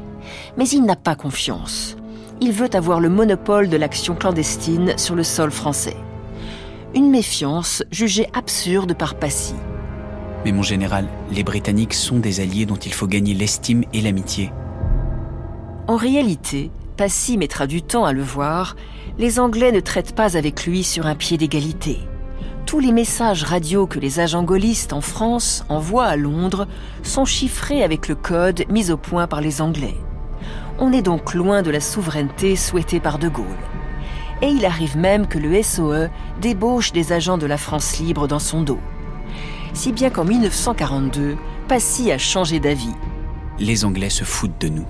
mais 0.58 0.68
il 0.68 0.84
n'a 0.84 0.96
pas 0.96 1.16
confiance. 1.16 1.96
Il 2.42 2.54
veut 2.54 2.74
avoir 2.74 3.00
le 3.00 3.10
monopole 3.10 3.70
de 3.70 3.78
l'action 3.78 4.16
clandestine 4.16 4.98
sur 4.98 5.16
le 5.16 5.24
sol 5.24 5.52
français. 5.52 5.98
Une 6.96 7.12
méfiance 7.12 7.84
jugée 7.92 8.28
absurde 8.34 8.94
par 8.94 9.16
Passy. 9.16 9.54
Mais 10.46 10.52
mon 10.52 10.64
général, 10.64 11.08
les 11.32 11.44
Britanniques 11.44 11.94
sont 11.94 12.20
des 12.20 12.40
alliés 12.40 12.66
dont 12.66 12.76
il 12.78 12.94
faut 12.94 13.08
gagner 13.08 13.34
l'estime 13.34 13.84
et 13.94 14.02
l'amitié. 14.02 14.52
En 15.88 15.98
réalité, 15.98 16.72
Passy 16.96 17.38
mettra 17.38 17.68
du 17.68 17.82
temps 17.82 18.06
à 18.06 18.14
le 18.14 18.22
voir, 18.22 18.76
les 19.18 19.40
Anglais 19.40 19.72
ne 19.72 19.80
traitent 19.80 20.16
pas 20.16 20.38
avec 20.38 20.66
lui 20.66 20.84
sur 20.84 21.08
un 21.08 21.16
pied 21.16 21.38
d'égalité. 21.38 22.00
Tous 22.66 22.80
les 22.80 22.92
messages 22.92 23.44
radio 23.44 23.88
que 23.88 24.00
les 24.00 24.20
agents 24.20 24.44
gaullistes 24.44 24.94
en 24.94 25.02
France 25.02 25.66
envoient 25.70 26.06
à 26.06 26.16
Londres 26.16 26.68
sont 27.04 27.26
chiffrés 27.26 27.84
avec 27.84 28.08
le 28.08 28.16
code 28.16 28.64
mis 28.70 28.92
au 28.92 28.98
point 28.98 29.28
par 29.28 29.42
les 29.42 29.62
Anglais. 29.62 29.96
On 30.78 30.94
est 30.94 31.02
donc 31.02 31.34
loin 31.34 31.64
de 31.64 31.72
la 31.72 31.82
souveraineté 31.82 32.56
souhaitée 32.56 33.00
par 33.00 33.18
De 33.18 33.28
Gaulle. 33.28 33.46
Et 34.42 34.48
il 34.48 34.66
arrive 34.66 34.98
même 34.98 35.28
que 35.28 35.40
le 35.40 35.62
SOE 35.62 36.10
débauche 36.40 36.94
des 36.94 37.12
agents 37.12 37.38
de 37.38 37.48
la 37.48 37.58
France 37.58 38.00
libre 38.00 38.28
dans 38.28 38.40
son 38.40 38.62
dos 38.62 38.80
si 39.74 39.92
bien 39.92 40.10
qu'en 40.10 40.26
1942, 40.26 41.38
Passy 41.68 42.12
a 42.12 42.18
changé 42.18 42.60
d'avis. 42.60 42.94
Les 43.60 43.86
Anglais 43.86 44.10
se 44.10 44.24
foutent 44.24 44.60
de 44.60 44.70
nous. 44.70 44.86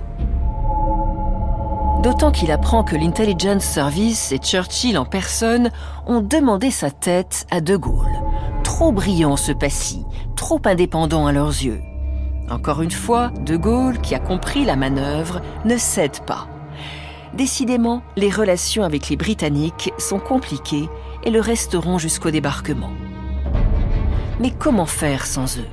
D'autant 2.02 2.30
qu'il 2.30 2.50
apprend 2.50 2.82
que 2.82 2.96
l'Intelligence 2.96 3.64
Service 3.64 4.32
et 4.32 4.38
Churchill 4.38 4.96
en 4.96 5.04
personne 5.04 5.70
ont 6.06 6.22
demandé 6.22 6.70
sa 6.70 6.90
tête 6.90 7.46
à 7.50 7.60
De 7.60 7.76
Gaulle. 7.76 8.22
Trop 8.64 8.90
brillant 8.90 9.36
ce 9.36 9.52
Passy, 9.52 10.06
trop 10.34 10.60
indépendant 10.64 11.26
à 11.26 11.32
leurs 11.32 11.48
yeux. 11.48 11.82
Encore 12.48 12.80
une 12.80 12.90
fois, 12.90 13.30
De 13.44 13.56
Gaulle, 13.56 14.00
qui 14.00 14.14
a 14.14 14.18
compris 14.18 14.64
la 14.64 14.76
manœuvre, 14.76 15.42
ne 15.66 15.76
cède 15.76 16.24
pas. 16.24 16.48
Décidément, 17.34 18.02
les 18.16 18.30
relations 18.30 18.82
avec 18.82 19.08
les 19.08 19.16
Britanniques 19.16 19.92
sont 19.98 20.18
compliquées 20.18 20.88
et 21.24 21.30
le 21.30 21.40
resteront 21.40 21.98
jusqu'au 21.98 22.30
débarquement. 22.30 22.90
Mais 24.40 24.50
comment 24.58 24.86
faire 24.86 25.26
sans 25.26 25.58
eux? 25.58 25.68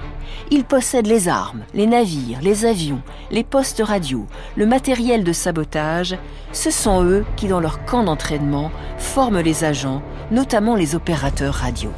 Ils 0.51 0.65
possèdent 0.65 1.08
les 1.08 1.30
armes, 1.30 1.63
les 1.73 1.88
navires, 1.88 2.39
les 2.41 2.65
avions, 2.65 3.01
les 3.32 3.45
postes 3.45 3.82
radio, 3.82 4.27
le 4.58 4.65
matériel 4.65 5.23
de 5.23 5.32
sabotage. 5.32 6.17
Ce 6.51 6.69
sont 6.69 7.01
eux 7.06 7.23
qui, 7.38 7.47
dans 7.47 7.62
leur 7.62 7.86
camp 7.86 8.03
d'entraînement, 8.03 8.69
forment 8.97 9.39
les 9.39 9.63
agents, 9.63 10.01
notamment 10.32 10.75
les 10.75 10.95
opérateurs 10.95 11.53
radio. 11.53 11.91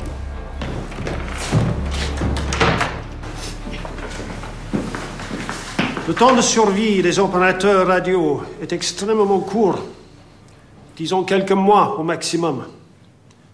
Le 6.07 6.13
temps 6.13 6.35
de 6.35 6.41
survie 6.41 7.01
des 7.01 7.17
opérateurs 7.17 7.87
radio 7.87 8.43
est 8.61 8.73
extrêmement 8.73 9.39
court, 9.39 9.79
disons 10.97 11.23
quelques 11.23 11.51
mois 11.51 11.99
au 11.99 12.03
maximum. 12.03 12.65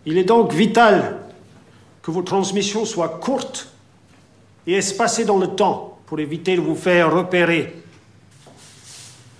Il 0.05 0.17
est 0.17 0.25
donc 0.25 0.51
vital 0.51 1.24
que 2.05 2.11
vos 2.11 2.21
transmissions 2.21 2.85
soient 2.85 3.09
courtes 3.09 3.67
et 4.67 4.75
espacées 4.75 5.25
dans 5.25 5.39
le 5.39 5.47
temps 5.47 5.97
pour 6.05 6.19
éviter 6.19 6.55
de 6.55 6.61
vous 6.61 6.75
faire 6.75 7.11
repérer. 7.11 7.81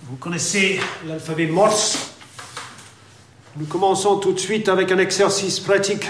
Vous 0.02 0.16
connaissez 0.16 0.80
l'alphabet 1.06 1.46
Morse? 1.46 2.10
Nous 3.56 3.66
commençons 3.66 4.16
tout 4.16 4.32
de 4.32 4.40
suite 4.40 4.68
avec 4.68 4.90
un 4.90 4.98
exercice 4.98 5.60
pratique. 5.60 6.08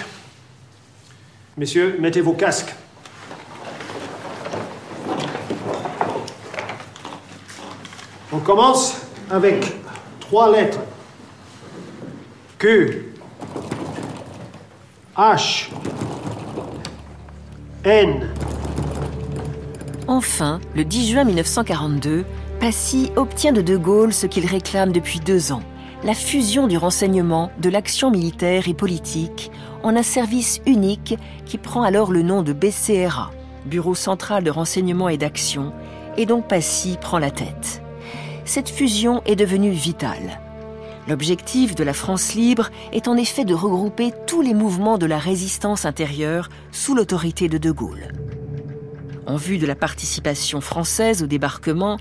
Messieurs, 1.59 1.99
mettez 2.01 2.23
vos 2.23 2.33
casques. 2.33 2.75
On 8.33 8.39
commence 8.39 8.95
avec 9.29 9.63
trois 10.21 10.51
lettres. 10.51 10.81
Q, 12.59 13.13
H, 15.15 15.69
Enfin, 20.09 20.61
le 20.75 20.85
10 20.85 21.13
juin 21.13 21.23
1942, 21.23 22.25
Passy 22.59 23.13
obtient 23.15 23.53
de 23.53 23.61
De 23.61 23.77
Gaulle 23.77 24.13
ce 24.13 24.27
qu'il 24.27 24.45
réclame 24.45 24.91
depuis 24.91 25.21
deux 25.21 25.53
ans, 25.53 25.63
la 26.03 26.15
fusion 26.15 26.67
du 26.67 26.79
renseignement, 26.79 27.53
de 27.61 27.71
l'action 27.71 28.11
militaire 28.11 28.67
et 28.67 28.75
politique 28.75 29.53
en 29.85 29.95
un 29.95 30.03
service 30.03 30.61
unique 30.67 31.17
qui 31.45 31.59
prend 31.59 31.83
alors 31.83 32.11
le 32.11 32.23
nom 32.23 32.43
de 32.43 32.53
BCRA, 32.53 33.31
Bureau 33.67 33.95
central 33.95 34.43
de 34.43 34.51
renseignement 34.51 35.09
et 35.09 35.17
d'action, 35.17 35.73
et 36.17 36.27
dont 36.27 36.43
Passy 36.43 36.99
prend 37.01 37.21
la 37.21 37.31
tête. 37.31 37.83
Cette 38.45 38.69
fusion 38.69 39.23
est 39.27 39.37
devenue 39.37 39.71
vitale. 39.71 40.41
L'objectif 41.09 41.77
de 41.77 41.85
la 41.85 41.93
France 41.93 42.35
libre 42.35 42.71
est 42.93 43.07
en 43.07 43.17
effet 43.17 43.45
de 43.45 43.55
regrouper 43.55 44.13
tous 44.27 44.43
les 44.43 44.55
mouvements 44.55 44.99
de 44.99 45.07
la 45.07 45.19
résistance 45.19 45.85
intérieure 45.85 46.49
sous 46.73 46.97
l'autorité 46.97 47.49
de 47.49 47.59
De 47.59 47.71
Gaulle. 47.71 48.09
En 49.27 49.37
vue 49.37 49.59
de 49.59 49.67
la 49.67 49.77
participation 49.77 50.61
française 50.61 51.23
au 51.23 51.27
débarquement 51.27 51.99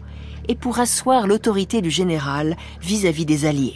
et 0.47 0.55
pour 0.55 0.79
asseoir 0.79 1.27
l'autorité 1.27 1.81
du 1.81 1.91
général 1.91 2.57
vis-à-vis 2.81 3.25
des 3.25 3.45
Alliés. 3.45 3.75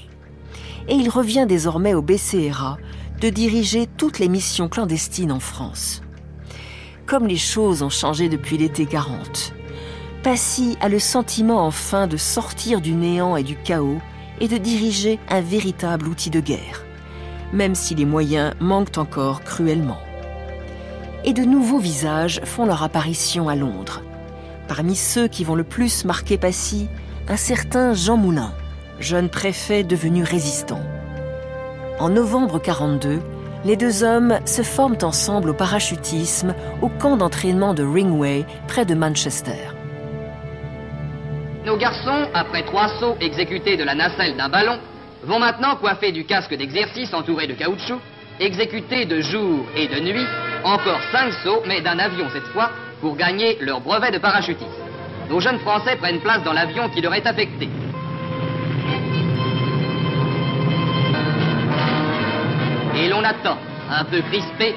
Et 0.88 0.96
il 0.96 1.10
revient 1.10 1.46
désormais 1.48 1.94
au 1.94 2.02
BCRA 2.02 2.78
de 3.22 3.30
diriger 3.30 3.86
toutes 3.98 4.18
les 4.18 4.30
missions 4.30 4.68
clandestines 4.68 5.32
en 5.32 5.40
France. 5.40 6.02
Comme 7.06 7.28
les 7.28 7.38
choses 7.38 7.84
ont 7.84 7.90
changé 7.90 8.30
depuis 8.30 8.58
l'été 8.58 8.88
40, 8.88 9.54
Passy 10.24 10.76
a 10.82 10.90
le 10.90 11.00
sentiment 11.00 11.66
enfin 11.66 12.08
de 12.08 12.18
sortir 12.18 12.82
du 12.82 12.94
néant 12.94 13.36
et 13.36 13.44
du 13.44 13.56
chaos 13.56 14.00
et 14.40 14.48
de 14.48 14.58
diriger 14.58 15.20
un 15.30 15.42
véritable 15.42 16.08
outil 16.08 16.30
de 16.30 16.40
guerre, 16.40 16.86
même 17.54 17.76
si 17.76 17.96
les 17.96 18.06
moyens 18.06 18.54
manquent 18.60 18.98
encore 18.98 19.44
cruellement. 19.44 20.00
Et 21.24 21.34
de 21.34 21.44
nouveaux 21.44 21.80
visages 21.80 22.42
font 22.46 22.66
leur 22.66 22.84
apparition 22.84 23.50
à 23.50 23.56
Londres. 23.56 24.02
Parmi 24.68 24.96
ceux 24.96 25.28
qui 25.28 25.44
vont 25.44 25.56
le 25.56 25.64
plus 25.64 26.06
marquer 26.06 26.38
Passy, 26.38 26.88
un 27.28 27.38
certain 27.38 27.94
Jean 27.94 28.18
Moulin, 28.18 28.54
jeune 29.00 29.30
préfet 29.30 29.84
devenu 29.84 30.24
résistant. 30.24 30.82
En 32.00 32.10
novembre 32.10 32.60
42, 32.60 33.20
les 33.66 33.76
deux 33.76 34.04
hommes 34.04 34.40
se 34.46 34.62
forment 34.62 34.98
ensemble 35.02 35.50
au 35.50 35.54
parachutisme 35.54 36.56
au 36.82 36.88
camp 36.88 37.18
d'entraînement 37.18 37.74
de 37.74 37.84
Ringway 37.84 38.46
près 38.68 38.86
de 38.86 38.96
Manchester. 38.96 39.79
Nos 41.70 41.78
garçons, 41.78 42.28
après 42.34 42.64
trois 42.64 42.88
sauts 43.00 43.16
exécutés 43.22 43.78
de 43.78 43.84
la 43.84 43.94
nacelle 43.94 44.36
d'un 44.36 44.50
ballon, 44.50 44.80
vont 45.22 45.38
maintenant, 45.38 45.76
coiffés 45.76 46.12
du 46.12 46.26
casque 46.26 46.56
d'exercice 46.56 47.14
entouré 47.14 47.46
de 47.46 47.54
caoutchouc, 47.54 48.00
exécuter 48.40 49.06
de 49.06 49.22
jour 49.22 49.68
et 49.76 49.88
de 49.88 50.00
nuit 50.00 50.26
encore 50.64 51.00
cinq 51.12 51.32
sauts, 51.44 51.62
mais 51.68 51.82
d'un 51.82 52.00
avion 52.00 52.26
cette 52.34 52.48
fois, 52.54 52.72
pour 53.02 53.16
gagner 53.16 53.60
leur 53.62 53.82
brevet 53.82 54.10
de 54.10 54.18
parachutiste. 54.18 54.82
Nos 55.30 55.40
jeunes 55.40 55.60
Français 55.60 55.96
prennent 55.98 56.22
place 56.22 56.42
dans 56.42 56.54
l'avion 56.54 56.90
qui 56.90 57.02
leur 57.02 57.14
est 57.14 57.28
affecté. 57.28 57.70
Et 62.96 63.10
l'on 63.10 63.24
attend, 63.24 63.60
un 63.92 64.06
peu 64.06 64.22
crispé, 64.22 64.74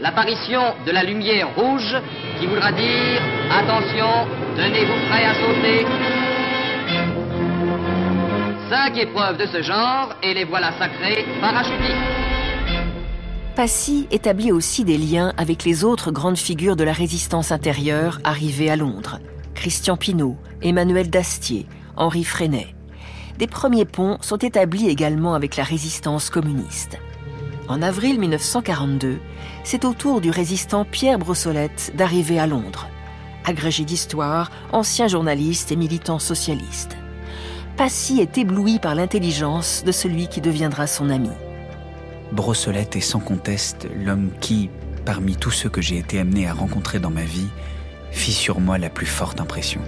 l'apparition 0.00 0.62
de 0.86 0.92
la 0.92 1.02
lumière 1.02 1.48
rouge 1.56 1.96
qui 2.38 2.46
voudra 2.46 2.70
dire 2.70 3.20
Attention, 3.50 4.28
tenez-vous 4.56 5.08
prêts 5.08 5.24
à 5.24 5.34
sauter. 5.34 6.15
Cinq 8.68 8.96
épreuves 8.96 9.38
de 9.38 9.46
ce 9.46 9.62
genre 9.62 10.16
et 10.24 10.34
les 10.34 10.44
voilà 10.44 10.76
sacrés 10.76 11.24
parachutistes. 11.40 11.94
Passy 13.54 14.08
établit 14.10 14.50
aussi 14.50 14.82
des 14.82 14.98
liens 14.98 15.32
avec 15.36 15.62
les 15.62 15.84
autres 15.84 16.10
grandes 16.10 16.36
figures 16.36 16.74
de 16.74 16.82
la 16.82 16.92
résistance 16.92 17.52
intérieure 17.52 18.18
arrivées 18.24 18.68
à 18.68 18.74
Londres. 18.74 19.20
Christian 19.54 19.96
Pinault, 19.96 20.36
Emmanuel 20.62 21.10
Dastier, 21.10 21.66
Henri 21.96 22.24
Freinet. 22.24 22.74
Des 23.38 23.46
premiers 23.46 23.84
ponts 23.84 24.18
sont 24.20 24.38
établis 24.38 24.88
également 24.88 25.34
avec 25.34 25.56
la 25.56 25.62
résistance 25.62 26.28
communiste. 26.28 26.98
En 27.68 27.82
avril 27.82 28.18
1942, 28.18 29.20
c'est 29.62 29.84
au 29.84 29.94
tour 29.94 30.20
du 30.20 30.30
résistant 30.30 30.84
Pierre 30.84 31.20
Brossolette 31.20 31.92
d'arriver 31.94 32.40
à 32.40 32.48
Londres. 32.48 32.88
Agrégé 33.44 33.84
d'histoire, 33.84 34.50
ancien 34.72 35.06
journaliste 35.06 35.70
et 35.70 35.76
militant 35.76 36.18
socialiste. 36.18 36.96
Passy 37.76 38.20
est 38.20 38.38
ébloui 38.38 38.78
par 38.78 38.94
l'intelligence 38.94 39.84
de 39.84 39.92
celui 39.92 40.28
qui 40.28 40.40
deviendra 40.40 40.86
son 40.86 41.10
ami. 41.10 41.28
Brossolette 42.32 42.96
est 42.96 43.02
sans 43.02 43.20
conteste 43.20 43.86
l'homme 43.94 44.30
qui, 44.40 44.70
parmi 45.04 45.36
tous 45.36 45.50
ceux 45.50 45.68
que 45.68 45.82
j'ai 45.82 45.98
été 45.98 46.18
amené 46.18 46.48
à 46.48 46.54
rencontrer 46.54 47.00
dans 47.00 47.10
ma 47.10 47.24
vie, 47.24 47.48
fit 48.12 48.32
sur 48.32 48.60
moi 48.60 48.78
la 48.78 48.88
plus 48.88 49.04
forte 49.04 49.42
impression. 49.42 49.82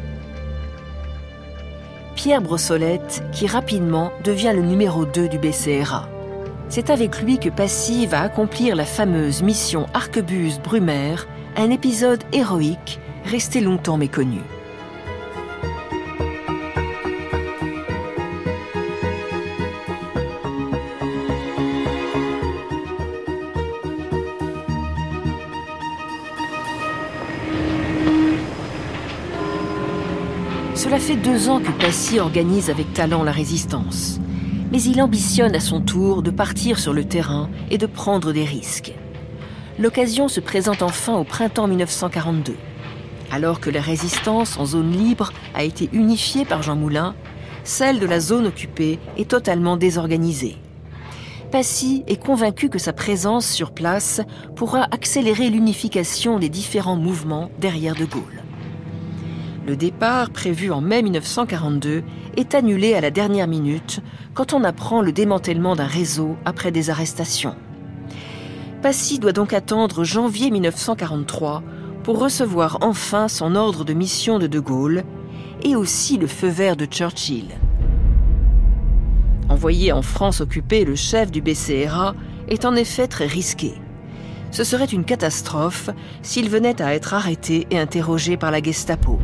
Pierre 2.15 2.43
Brossolette, 2.43 3.23
qui 3.33 3.47
rapidement 3.47 4.13
devient 4.23 4.53
le 4.55 4.63
numéro 4.63 5.07
2 5.07 5.27
du 5.29 5.39
BCRA. 5.39 6.11
C'est 6.69 6.91
avec 6.91 7.23
lui 7.23 7.39
que 7.39 7.49
Passy 7.49 8.07
va 8.07 8.21
accomplir 8.21 8.77
la 8.77 8.85
fameuse 8.85 9.43
mission 9.43 9.87
Arquebuse-Brumaire, 9.95 11.27
un 11.57 11.71
épisode 11.71 12.23
héroïque 12.33 13.01
resté 13.25 13.63
longtemps 13.63 13.97
méconnu. 13.97 14.41
Fait 31.09 31.17
deux 31.17 31.49
ans 31.49 31.59
que 31.59 31.71
Passy 31.71 32.21
organise 32.21 32.69
avec 32.69 32.93
talent 32.93 33.23
la 33.23 33.33
résistance. 33.33 34.21
Mais 34.71 34.83
il 34.83 35.01
ambitionne 35.01 35.55
à 35.55 35.61
son 35.61 35.81
tour 35.81 36.23
de 36.23 36.31
partir 36.31 36.79
sur 36.79 36.93
le 36.93 37.03
terrain 37.03 37.49
et 37.71 37.79
de 37.79 37.87
prendre 37.87 38.31
des 38.35 38.45
risques. 38.45 38.93
L'occasion 39.79 40.29
se 40.29 40.41
présente 40.41 40.83
enfin 40.83 41.15
au 41.15 41.25
printemps 41.25 41.67
1942. 41.67 42.57
Alors 43.33 43.59
que 43.59 43.71
la 43.71 43.81
résistance 43.81 44.59
en 44.59 44.67
zone 44.67 44.91
libre 44.91 45.33
a 45.55 45.65
été 45.65 45.89
unifiée 45.95 46.45
par 46.45 46.63
Jean 46.63 46.77
Moulin, 46.77 47.15
celle 47.65 48.01
de 48.01 48.07
la 48.07 48.21
zone 48.21 48.47
occupée 48.47 48.99
est 49.17 49.31
totalement 49.31 49.79
désorganisée. 49.79 50.57
Passy 51.51 52.05
est 52.07 52.23
convaincu 52.23 52.69
que 52.69 52.79
sa 52.79 52.93
présence 52.93 53.47
sur 53.47 53.71
place 53.71 54.21
pourra 54.57 54.87
accélérer 54.91 55.49
l'unification 55.49 56.39
des 56.39 56.51
différents 56.51 56.97
mouvements 56.97 57.51
derrière 57.59 57.95
De 57.95 58.05
Gaulle. 58.05 58.43
Le 59.69 59.77
départ, 59.77 60.31
prévu 60.31 60.73
en 60.73 60.81
mai 60.81 61.03
1942, 61.03 62.03
est 62.39 62.55
annulé 62.55 62.95
à 62.95 63.03
la 63.03 63.11
dernière 63.11 63.47
minute 63.47 64.01
quand 64.33 64.55
on 64.55 64.65
apprend 64.65 65.03
le 65.03 65.13
démantèlement 65.13 65.77
d'un 65.77 65.85
réseau 65.85 66.39
après 66.47 66.71
des 66.71 66.89
arrestations. 66.89 67.55
Passy 68.81 69.19
doit 69.19 69.35
donc 69.35 69.53
attendre 69.53 70.05
janvier 70.05 70.51
1943 70.51 71.63
pour 72.03 72.19
recevoir 72.19 72.79
enfin 72.81 73.29
son 73.29 73.55
ordre 73.55 73.85
de 73.85 73.93
mission 73.93 74.39
de 74.39 74.47
De 74.47 74.59
Gaulle 74.59 75.05
et 75.63 75.77
aussi 75.77 76.17
le 76.17 76.29
feu 76.29 76.49
vert 76.49 76.75
de 76.77 76.87
Churchill. 76.87 77.49
Envoyer 79.51 79.93
en 79.93 80.01
France 80.01 80.41
occupée 80.41 80.87
le 80.87 80.95
chef 80.95 81.31
du 81.31 81.43
BCRA 81.43 82.15
est 82.49 82.65
en 82.65 82.75
effet 82.75 83.07
très 83.07 83.27
risqué. 83.27 83.75
Ce 84.51 84.65
serait 84.65 84.87
une 84.87 85.05
catastrophe 85.05 85.91
s'il 86.23 86.49
venait 86.49 86.81
à 86.81 86.95
être 86.95 87.13
arrêté 87.13 87.67
et 87.71 87.79
interrogé 87.79 88.39
par 88.39 88.51
la 88.51 88.63
Gestapo 88.63 89.19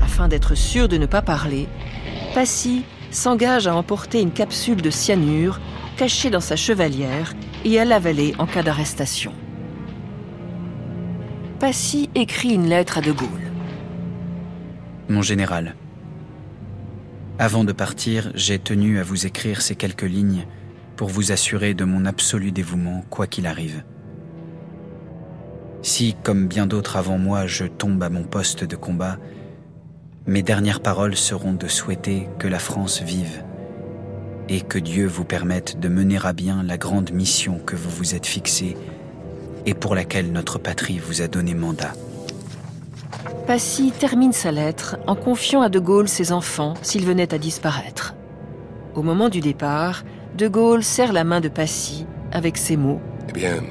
afin 0.00 0.28
d'être 0.28 0.54
sûr 0.54 0.88
de 0.88 0.96
ne 0.96 1.06
pas 1.06 1.22
parler, 1.22 1.68
Passy 2.34 2.84
s'engage 3.10 3.66
à 3.66 3.74
emporter 3.74 4.20
une 4.20 4.32
capsule 4.32 4.82
de 4.82 4.90
cyanure 4.90 5.60
cachée 5.96 6.30
dans 6.30 6.40
sa 6.40 6.56
chevalière 6.56 7.34
et 7.64 7.78
à 7.78 7.84
l'avaler 7.84 8.34
en 8.38 8.46
cas 8.46 8.62
d'arrestation. 8.62 9.32
Passy 11.58 12.08
écrit 12.14 12.54
une 12.54 12.68
lettre 12.68 12.98
à 12.98 13.00
De 13.00 13.12
Gaulle. 13.12 13.50
Mon 15.08 15.22
général, 15.22 15.74
avant 17.38 17.64
de 17.64 17.72
partir, 17.72 18.30
j'ai 18.34 18.58
tenu 18.58 18.98
à 18.98 19.02
vous 19.02 19.26
écrire 19.26 19.62
ces 19.62 19.74
quelques 19.74 20.02
lignes 20.02 20.46
pour 20.96 21.08
vous 21.08 21.32
assurer 21.32 21.72
de 21.72 21.84
mon 21.84 22.04
absolu 22.04 22.52
dévouement, 22.52 23.02
quoi 23.08 23.26
qu'il 23.26 23.46
arrive. 23.46 23.82
Si, 25.80 26.14
comme 26.22 26.46
bien 26.46 26.66
d'autres 26.66 26.98
avant 26.98 27.16
moi, 27.16 27.46
je 27.46 27.64
tombe 27.64 28.02
à 28.02 28.10
mon 28.10 28.24
poste 28.24 28.64
de 28.64 28.76
combat, 28.76 29.16
mes 30.26 30.42
dernières 30.42 30.80
paroles 30.80 31.16
seront 31.16 31.54
de 31.54 31.66
souhaiter 31.66 32.28
que 32.38 32.48
la 32.48 32.58
France 32.58 33.02
vive 33.02 33.42
et 34.48 34.60
que 34.60 34.78
Dieu 34.78 35.06
vous 35.06 35.24
permette 35.24 35.78
de 35.78 35.88
mener 35.88 36.18
à 36.24 36.32
bien 36.32 36.62
la 36.62 36.76
grande 36.76 37.12
mission 37.12 37.58
que 37.64 37.76
vous 37.76 37.90
vous 37.90 38.14
êtes 38.14 38.26
fixée 38.26 38.76
et 39.66 39.74
pour 39.74 39.94
laquelle 39.94 40.32
notre 40.32 40.58
patrie 40.58 40.98
vous 40.98 41.22
a 41.22 41.28
donné 41.28 41.54
mandat. 41.54 41.92
Passy 43.46 43.92
termine 43.98 44.32
sa 44.32 44.52
lettre 44.52 44.96
en 45.06 45.14
confiant 45.14 45.62
à 45.62 45.68
De 45.68 45.78
Gaulle 45.78 46.08
ses 46.08 46.32
enfants 46.32 46.74
s'il 46.82 47.04
venait 47.04 47.34
à 47.34 47.38
disparaître. 47.38 48.14
Au 48.94 49.02
moment 49.02 49.28
du 49.28 49.40
départ, 49.40 50.04
De 50.36 50.48
Gaulle 50.48 50.84
serre 50.84 51.12
la 51.12 51.24
main 51.24 51.40
de 51.40 51.48
Passy 51.48 52.06
avec 52.32 52.56
ces 52.56 52.76
mots 52.76 53.00
Eh 53.28 53.32
bien, 53.32 53.62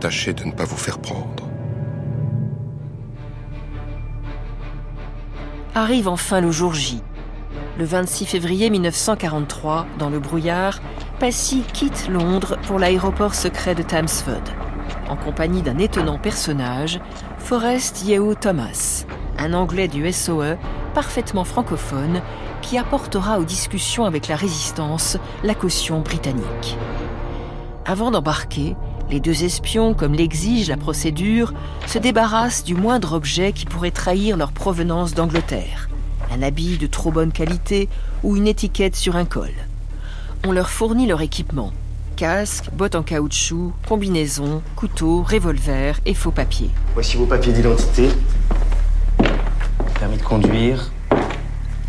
tâchez 0.00 0.32
de 0.32 0.44
ne 0.44 0.52
pas 0.52 0.64
vous 0.64 0.76
faire 0.76 0.98
prendre. 0.98 1.41
Arrive 5.74 6.06
enfin 6.06 6.42
le 6.42 6.50
jour 6.50 6.74
J. 6.74 7.00
Le 7.78 7.86
26 7.86 8.26
février 8.26 8.68
1943, 8.68 9.86
dans 9.98 10.10
le 10.10 10.18
brouillard, 10.18 10.80
Passy 11.18 11.62
quitte 11.72 12.10
Londres 12.10 12.58
pour 12.66 12.78
l'aéroport 12.78 13.34
secret 13.34 13.74
de 13.74 13.82
Thamesford, 13.82 14.42
en 15.08 15.16
compagnie 15.16 15.62
d'un 15.62 15.78
étonnant 15.78 16.18
personnage, 16.18 17.00
Forrest 17.38 18.04
Yeo 18.04 18.34
Thomas, 18.34 19.06
un 19.38 19.54
Anglais 19.54 19.88
du 19.88 20.12
SOE 20.12 20.58
parfaitement 20.92 21.44
francophone 21.44 22.20
qui 22.60 22.76
apportera 22.76 23.38
aux 23.38 23.44
discussions 23.44 24.04
avec 24.04 24.28
la 24.28 24.36
résistance 24.36 25.16
la 25.42 25.54
caution 25.54 26.00
britannique. 26.00 26.76
Avant 27.86 28.10
d'embarquer, 28.10 28.76
les 29.12 29.20
deux 29.20 29.44
espions, 29.44 29.92
comme 29.92 30.14
l'exige 30.14 30.70
la 30.70 30.78
procédure, 30.78 31.52
se 31.86 31.98
débarrassent 31.98 32.64
du 32.64 32.74
moindre 32.74 33.12
objet 33.12 33.52
qui 33.52 33.66
pourrait 33.66 33.90
trahir 33.90 34.38
leur 34.38 34.52
provenance 34.52 35.12
d'Angleterre. 35.12 35.90
Un 36.30 36.42
habit 36.42 36.78
de 36.78 36.86
trop 36.86 37.12
bonne 37.12 37.30
qualité 37.30 37.90
ou 38.22 38.36
une 38.36 38.48
étiquette 38.48 38.96
sur 38.96 39.16
un 39.16 39.26
col. 39.26 39.52
On 40.46 40.52
leur 40.52 40.70
fournit 40.70 41.06
leur 41.06 41.20
équipement. 41.20 41.72
Casque, 42.16 42.70
bottes 42.72 42.94
en 42.94 43.02
caoutchouc, 43.02 43.72
combinaison, 43.86 44.62
couteau, 44.76 45.22
revolver 45.22 46.00
et 46.06 46.14
faux 46.14 46.30
papiers. 46.30 46.70
Voici 46.94 47.18
vos 47.18 47.26
papiers 47.26 47.52
d'identité, 47.52 48.08
permis 49.98 50.16
de 50.16 50.22
conduire, 50.22 50.90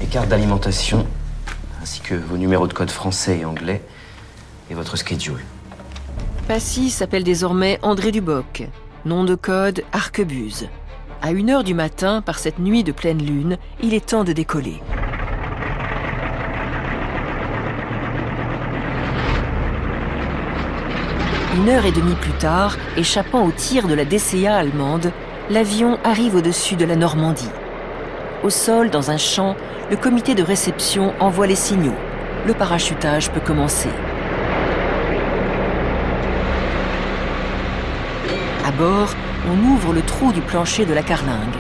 et 0.02 0.06
carte 0.08 0.28
d'alimentation, 0.28 1.08
ainsi 1.82 2.02
que 2.02 2.16
vos 2.16 2.36
numéros 2.36 2.68
de 2.68 2.74
code 2.74 2.92
français 2.92 3.40
et 3.40 3.46
anglais, 3.46 3.82
et 4.70 4.74
votre 4.74 4.98
schedule. 4.98 5.44
Passy 6.48 6.90
s'appelle 6.90 7.24
désormais 7.24 7.80
André 7.84 8.12
Duboc, 8.12 8.68
nom 9.06 9.24
de 9.24 9.34
code 9.34 9.82
Arquebuse. 9.94 10.68
À 11.22 11.32
1h 11.32 11.64
du 11.64 11.74
matin, 11.74 12.22
par 12.22 12.38
cette 12.38 12.60
nuit 12.60 12.84
de 12.84 12.92
pleine 12.92 13.26
lune, 13.26 13.58
il 13.82 13.94
est 13.94 14.08
temps 14.08 14.26
de 14.26 14.34
décoller. 14.34 14.82
Une 21.56 21.70
heure 21.70 21.86
et 21.86 21.94
demie 21.94 22.16
plus 22.16 22.34
tard, 22.34 22.76
échappant 22.98 23.46
au 23.46 23.52
tir 23.52 23.88
de 23.88 23.94
la 23.94 24.04
DCA 24.04 24.54
allemande, 24.54 25.14
l'avion 25.50 25.98
arrive 26.04 26.36
au-dessus 26.36 26.76
de 26.76 26.84
la 26.84 26.98
Normandie. 26.98 27.52
Au 28.44 28.50
sol, 28.50 28.90
dans 28.90 29.12
un 29.12 29.18
champ, 29.18 29.56
le 29.90 29.96
comité 29.96 30.36
de 30.36 30.44
réception 30.44 31.14
envoie 31.22 31.48
les 31.48 31.56
signaux. 31.56 31.96
Le 32.46 32.54
parachutage 32.54 33.32
peut 33.32 33.40
commencer. 33.40 33.90
Bord, 38.74 39.14
on 39.52 39.74
ouvre 39.74 39.94
le 39.94 40.02
trou 40.02 40.32
du 40.32 40.42
plancher 40.42 40.86
de 40.86 40.94
la 40.94 41.04
carlingue. 41.04 41.58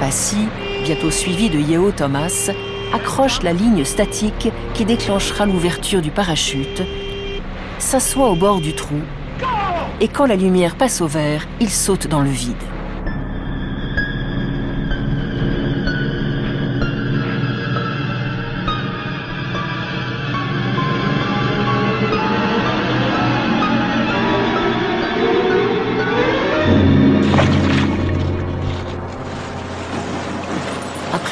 Passy, 0.00 0.48
bientôt 0.84 1.10
suivi 1.10 1.50
de 1.50 1.58
Yeo 1.58 1.90
Thomas, 1.92 2.50
accroche 2.92 3.42
la 3.42 3.52
ligne 3.52 3.84
statique 3.84 4.50
qui 4.74 4.84
déclenchera 4.84 5.46
l'ouverture 5.46 6.02
du 6.02 6.10
parachute, 6.10 6.82
s'assoit 7.78 8.28
au 8.28 8.36
bord 8.36 8.60
du 8.60 8.74
trou, 8.74 9.00
et 10.00 10.08
quand 10.08 10.26
la 10.26 10.36
lumière 10.36 10.74
passe 10.74 11.00
au 11.00 11.06
vert, 11.06 11.46
il 11.60 11.70
saute 11.70 12.06
dans 12.06 12.20
le 12.20 12.30
vide. 12.30 12.54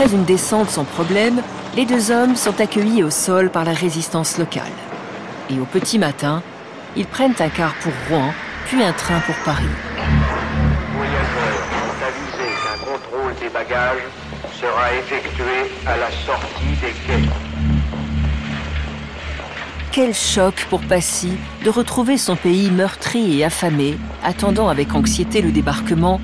Après 0.02 0.16
une 0.16 0.24
descente 0.24 0.68
sans 0.68 0.82
problème, 0.82 1.40
les 1.76 1.86
deux 1.86 2.10
hommes 2.10 2.34
sont 2.34 2.60
accueillis 2.60 3.04
au 3.04 3.10
sol 3.10 3.50
par 3.50 3.64
la 3.64 3.72
résistance 3.72 4.36
locale. 4.36 4.64
Et 5.48 5.60
au 5.60 5.64
petit 5.64 5.96
matin, 5.96 6.42
ils 6.96 7.06
prennent 7.06 7.36
un 7.38 7.48
car 7.48 7.72
pour 7.74 7.92
Rouen, 8.08 8.32
puis 8.66 8.82
un 8.82 8.92
train 8.92 9.20
pour 9.20 9.36
Paris. 9.44 9.62
Voyageurs 10.96 11.68
ont 11.78 11.94
avisé 12.04 12.50
qu'un 12.64 12.78
contrôle 12.84 13.32
des 13.40 13.48
bagages 13.48 14.02
sera 14.60 14.92
effectué 14.98 15.70
à 15.86 15.96
la 15.96 16.10
sortie 16.10 16.74
des 16.80 16.92
quais. 17.06 17.28
Quel 19.92 20.14
choc 20.14 20.66
pour 20.68 20.80
Passy 20.80 21.34
de 21.64 21.70
retrouver 21.70 22.16
son 22.16 22.34
pays 22.34 22.72
meurtri 22.72 23.38
et 23.38 23.44
affamé, 23.44 23.96
attendant 24.24 24.68
avec 24.68 24.96
anxiété 24.96 25.42
le 25.42 25.52
débarquement 25.52 26.20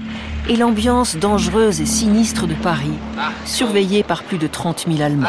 et 0.49 0.57
l'ambiance 0.57 1.17
dangereuse 1.17 1.81
et 1.81 1.87
sinistre 1.87 2.47
de 2.47 2.55
Paris, 2.55 2.99
surveillée 3.45 4.03
par 4.03 4.23
plus 4.23 4.39
de 4.39 4.47
30 4.47 4.87
000 4.89 5.03
Allemands. 5.03 5.29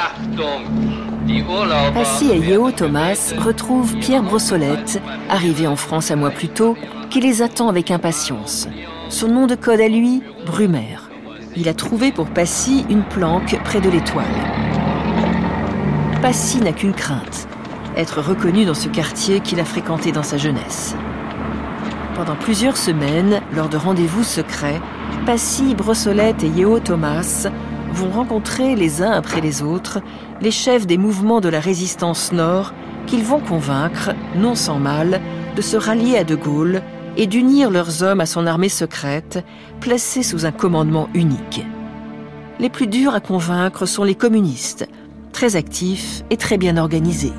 Passy 1.94 2.32
et 2.32 2.38
Yeo 2.38 2.72
Thomas 2.72 3.34
retrouvent 3.38 3.96
Pierre 3.98 4.24
Brossolette, 4.24 5.02
arrivé 5.30 5.68
en 5.68 5.76
France 5.76 6.10
un 6.12 6.16
mois 6.16 6.32
plus 6.32 6.48
tôt, 6.48 6.76
qui 7.10 7.20
les 7.20 7.42
attend 7.42 7.68
avec 7.68 7.92
impatience. 7.92 8.68
Son 9.10 9.28
nom 9.28 9.48
de 9.48 9.56
code 9.56 9.82
à 9.82 9.88
lui, 9.88 10.24
Brumaire. 10.46 11.10
Il 11.56 11.68
a 11.68 11.74
trouvé 11.74 12.12
pour 12.12 12.28
Passy 12.28 12.86
une 12.90 13.04
planque 13.04 13.60
près 13.64 13.82
de 13.82 13.90
l'étoile. 13.90 14.26
Passy 16.22 16.60
n'a 16.62 16.72
qu'une 16.72 16.94
crainte, 16.94 17.48
être 17.98 18.22
reconnu 18.22 18.66
dans 18.66 18.74
ce 18.74 18.88
quartier 18.88 19.40
qu'il 19.40 19.60
a 19.60 19.66
fréquenté 19.66 20.12
dans 20.12 20.24
sa 20.24 20.38
jeunesse. 20.38 20.96
Pendant 22.16 22.36
plusieurs 22.36 22.78
semaines, 22.78 23.42
lors 23.54 23.70
de 23.70 23.78
rendez-vous 23.78 24.24
secrets, 24.24 24.82
Passy, 25.26 25.76
Brossolette 25.76 26.44
et 26.44 26.48
Yeo 26.48 26.80
Thomas 26.80 27.48
vont 27.94 28.10
rencontrer 28.10 28.76
les 28.76 29.02
uns 29.02 29.12
après 29.12 29.42
les 29.42 29.62
autres 29.62 30.02
les 30.42 30.52
chefs 30.52 30.88
des 30.88 30.98
mouvements 30.98 31.42
de 31.42 31.50
la 31.50 31.60
résistance 31.60 32.32
nord 32.32 32.74
qu'ils 33.06 33.24
vont 33.24 33.40
convaincre, 33.40 34.12
non 34.36 34.56
sans 34.56 34.80
mal, 34.80 35.20
de 35.56 35.62
se 35.62 35.78
rallier 35.78 36.18
à 36.18 36.24
De 36.24 36.36
Gaulle 36.36 36.82
et 37.18 37.28
d'unir 37.28 37.70
leurs 37.70 38.04
hommes 38.04 38.22
à 38.22 38.26
son 38.26 38.48
armée 38.48 38.70
secrète, 38.70 39.44
placée 39.82 40.24
sous 40.24 40.46
un 40.46 40.52
commandement 40.52 41.10
unique. 41.14 41.66
Les 42.60 42.70
plus 42.70 42.88
durs 42.88 43.14
à 43.14 43.20
convaincre 43.20 43.86
sont 43.86 44.04
les 44.04 44.16
communistes, 44.16 44.88
très 45.32 45.56
actifs 45.56 46.24
et 46.30 46.38
très 46.38 46.58
bien 46.58 46.78
organisés. 46.78 47.34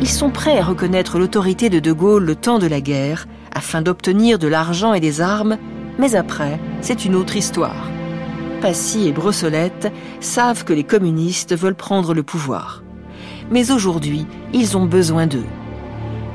Ils 0.00 0.08
sont 0.08 0.30
prêts 0.30 0.58
à 0.58 0.64
reconnaître 0.64 1.18
l'autorité 1.18 1.68
de 1.68 1.78
De 1.78 1.92
Gaulle 1.92 2.24
le 2.24 2.36
temps 2.36 2.58
de 2.58 2.66
la 2.66 2.80
guerre, 2.80 3.26
afin 3.52 3.82
d'obtenir 3.82 4.38
de 4.38 4.48
l'argent 4.48 4.94
et 4.94 5.00
des 5.00 5.20
armes, 5.20 5.58
mais 6.00 6.14
après, 6.14 6.58
c'est 6.80 7.04
une 7.04 7.14
autre 7.14 7.36
histoire. 7.36 7.90
Passy 8.62 9.06
et 9.06 9.12
Brossolette 9.12 9.92
savent 10.20 10.64
que 10.64 10.72
les 10.72 10.84
communistes 10.84 11.54
veulent 11.56 11.74
prendre 11.74 12.14
le 12.14 12.22
pouvoir. 12.22 12.82
Mais 13.50 13.70
aujourd'hui, 13.70 14.26
ils 14.54 14.76
ont 14.76 14.86
besoin 14.86 15.26
d'eux. 15.26 15.46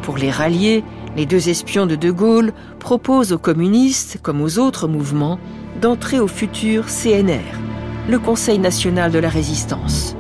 Pour 0.04 0.17
les 0.17 0.30
rallier, 0.30 0.84
les 1.17 1.25
deux 1.25 1.49
espions 1.49 1.88
de 1.88 1.95
De 1.95 2.12
Gaulle 2.12 2.54
proposent 2.80 3.32
aux 3.32 3.39
communistes, 3.39 4.19
comme 4.21 4.41
aux 4.41 4.60
autres 4.60 4.88
mouvements, 4.88 5.39
d'entrer 5.82 6.19
au 6.19 6.28
futur 6.28 6.86
CNR, 6.86 7.60
le 8.08 8.19
Conseil 8.19 8.60
national 8.60 9.12
de 9.12 9.19
la 9.19 9.30
résistance. 9.30 10.15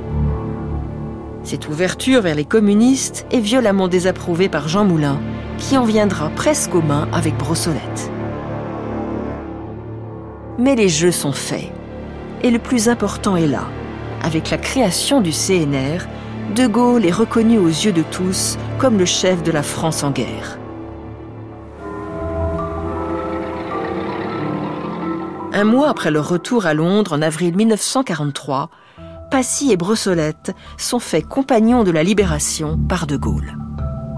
Cette 1.43 1.67
ouverture 1.69 2.21
vers 2.21 2.35
les 2.35 2.45
communistes 2.45 3.27
est 3.31 3.39
violemment 3.39 3.87
désapprouvée 3.87 4.49
par 4.49 4.67
Jean 4.67 4.85
Moulin, 4.85 5.19
qui 5.59 5.77
en 5.77 5.85
viendra 5.85 6.29
presque 6.29 6.73
aux 6.73 6.81
mains 6.81 7.07
avec 7.13 7.37
Brossolette. 7.37 8.11
Mais 10.57 10.75
les 10.75 10.89
jeux 10.89 11.11
sont 11.11 11.31
faits. 11.31 11.71
Et 12.43 12.51
le 12.51 12.59
plus 12.59 12.89
important 12.89 13.35
est 13.35 13.47
là. 13.47 13.67
Avec 14.21 14.49
la 14.49 14.57
création 14.57 15.21
du 15.21 15.31
CNR, 15.31 16.05
De 16.55 16.67
Gaulle 16.67 17.05
est 17.05 17.11
reconnu 17.11 17.57
aux 17.57 17.67
yeux 17.67 17.91
de 17.91 18.03
tous 18.03 18.57
comme 18.79 18.97
le 18.97 19.05
chef 19.05 19.43
de 19.43 19.51
la 19.51 19.63
France 19.63 20.03
en 20.03 20.11
guerre. 20.11 20.57
Un 25.53 25.63
mois 25.63 25.89
après 25.89 26.11
leur 26.11 26.27
retour 26.27 26.65
à 26.65 26.73
Londres 26.73 27.13
en 27.13 27.21
avril 27.21 27.55
1943, 27.55 28.69
Passy 29.31 29.71
et 29.71 29.77
Brossolette 29.77 30.51
sont 30.77 30.99
faits 30.99 31.25
compagnons 31.25 31.83
de 31.83 31.91
la 31.91 32.03
libération 32.03 32.77
par 32.89 33.07
De 33.07 33.15
Gaulle. 33.17 33.57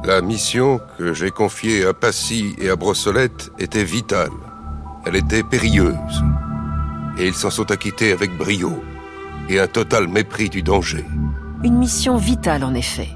La 0.04 0.21
mission 0.21 0.80
que 0.97 1.13
j'ai 1.13 1.32
confiée 1.32 1.86
à 1.86 1.93
Passy 1.93 2.56
et 2.60 2.69
à 2.69 2.76
Brossolette 2.76 3.52
était 3.60 3.84
vitale. 3.84 4.32
Elle 5.08 5.15
était 5.15 5.43
périlleuse. 5.43 6.22
Et 7.17 7.28
ils 7.28 7.34
s'en 7.34 7.50
sont 7.50 7.72
acquittés 7.72 8.12
avec 8.12 8.30
brio 8.32 8.84
et 9.48 9.58
un 9.58 9.67
total 9.67 10.10
mépris 10.10 10.50
du 10.50 10.62
danger. 10.62 11.06
Une 11.63 11.78
mission 11.78 12.17
vitale 12.17 12.65
en 12.65 12.74
effet. 12.74 13.08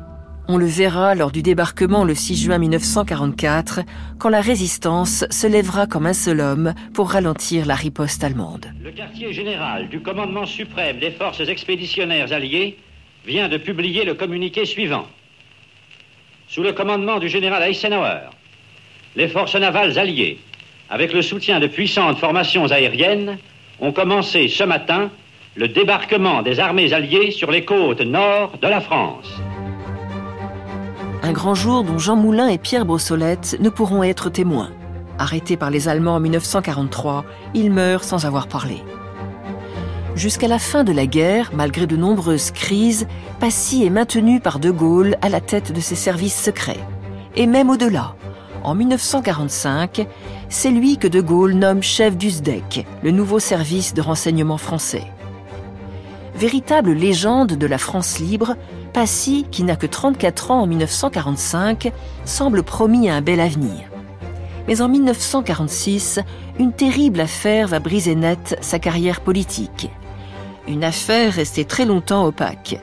On 0.47 0.55
le 0.55 0.67
verra 0.67 1.15
lors 1.15 1.31
du 1.31 1.41
débarquement 1.41 2.05
le 2.05 2.15
6 2.15 2.43
juin 2.43 2.59
1944, 2.59 3.81
quand 4.19 4.29
la 4.29 4.39
résistance 4.39 5.25
se 5.29 5.47
lèvera 5.47 5.85
comme 5.85 6.05
un 6.05 6.13
seul 6.13 6.39
homme 6.39 6.73
pour 6.93 7.11
ralentir 7.11 7.65
la 7.65 7.75
riposte 7.75 8.23
allemande. 8.23 8.67
Le 8.81 8.91
quartier 8.91 9.33
général 9.33 9.89
du 9.89 9.99
commandement 10.01 10.45
suprême 10.45 10.99
des 10.99 11.11
forces 11.11 11.41
expéditionnaires 11.41 12.31
alliées 12.31 12.77
vient 13.25 13.49
de 13.49 13.57
publier 13.57 14.05
le 14.05 14.13
communiqué 14.13 14.63
suivant. 14.63 15.07
Sous 16.47 16.63
le 16.63 16.71
commandement 16.71 17.19
du 17.19 17.27
général 17.27 17.69
Eisenhower, 17.69 18.29
les 19.17 19.27
forces 19.27 19.55
navales 19.55 19.99
alliées, 19.99 20.39
avec 20.91 21.13
le 21.13 21.21
soutien 21.21 21.61
de 21.61 21.67
puissantes 21.67 22.19
formations 22.19 22.69
aériennes, 22.69 23.37
ont 23.79 23.93
commencé 23.93 24.49
ce 24.49 24.65
matin 24.65 25.09
le 25.55 25.69
débarquement 25.69 26.41
des 26.41 26.59
armées 26.59 26.93
alliées 26.93 27.31
sur 27.31 27.49
les 27.49 27.63
côtes 27.63 28.01
nord 28.01 28.53
de 28.61 28.67
la 28.67 28.81
France. 28.81 29.41
Un 31.23 31.31
grand 31.31 31.55
jour 31.55 31.83
dont 31.83 31.97
Jean 31.97 32.17
Moulin 32.17 32.49
et 32.49 32.57
Pierre 32.57 32.85
Brossolette 32.85 33.57
ne 33.61 33.69
pourront 33.69 34.03
être 34.03 34.29
témoins. 34.29 34.71
Arrêtés 35.17 35.55
par 35.55 35.71
les 35.71 35.87
Allemands 35.87 36.15
en 36.15 36.19
1943, 36.19 37.25
ils 37.53 37.71
meurent 37.71 38.03
sans 38.03 38.25
avoir 38.25 38.47
parlé. 38.47 38.77
Jusqu'à 40.15 40.49
la 40.49 40.59
fin 40.59 40.83
de 40.83 40.91
la 40.91 41.05
guerre, 41.05 41.51
malgré 41.53 41.87
de 41.87 41.95
nombreuses 41.95 42.51
crises, 42.51 43.07
Passy 43.39 43.85
est 43.85 43.89
maintenu 43.89 44.41
par 44.41 44.59
De 44.59 44.71
Gaulle 44.71 45.15
à 45.21 45.29
la 45.29 45.39
tête 45.39 45.71
de 45.71 45.79
ses 45.79 45.95
services 45.95 46.41
secrets. 46.41 46.79
Et 47.37 47.47
même 47.47 47.69
au-delà. 47.69 48.15
En 48.63 48.75
1945, 48.75 50.07
c'est 50.49 50.69
lui 50.69 50.97
que 50.97 51.07
De 51.07 51.19
Gaulle 51.19 51.53
nomme 51.53 51.81
chef 51.81 52.15
du 52.15 52.29
SDEC, 52.29 52.85
le 53.01 53.09
nouveau 53.09 53.39
service 53.39 53.95
de 53.95 54.01
renseignement 54.01 54.57
français. 54.57 55.05
Véritable 56.35 56.91
légende 56.91 57.53
de 57.53 57.65
la 57.65 57.79
France 57.79 58.19
libre, 58.19 58.55
Passy, 58.93 59.45
qui 59.49 59.63
n'a 59.63 59.75
que 59.75 59.87
34 59.87 60.51
ans 60.51 60.61
en 60.61 60.67
1945, 60.67 61.91
semble 62.25 62.61
promis 62.61 63.09
à 63.09 63.15
un 63.15 63.21
bel 63.21 63.39
avenir. 63.39 63.89
Mais 64.67 64.81
en 64.81 64.89
1946, 64.89 66.19
une 66.59 66.71
terrible 66.71 67.19
affaire 67.19 67.67
va 67.67 67.79
briser 67.79 68.15
net 68.15 68.57
sa 68.61 68.77
carrière 68.77 69.21
politique. 69.21 69.89
Une 70.67 70.83
affaire 70.83 71.33
restée 71.33 71.65
très 71.65 71.85
longtemps 71.85 72.25
opaque 72.25 72.79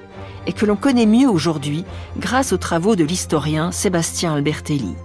et 0.46 0.52
que 0.52 0.66
l'on 0.66 0.76
connaît 0.76 1.06
mieux 1.06 1.28
aujourd'hui 1.28 1.84
grâce 2.18 2.52
aux 2.52 2.58
travaux 2.58 2.96
de 2.96 3.04
l'historien 3.04 3.70
Sébastien 3.70 4.34
Albertelli. 4.34 4.96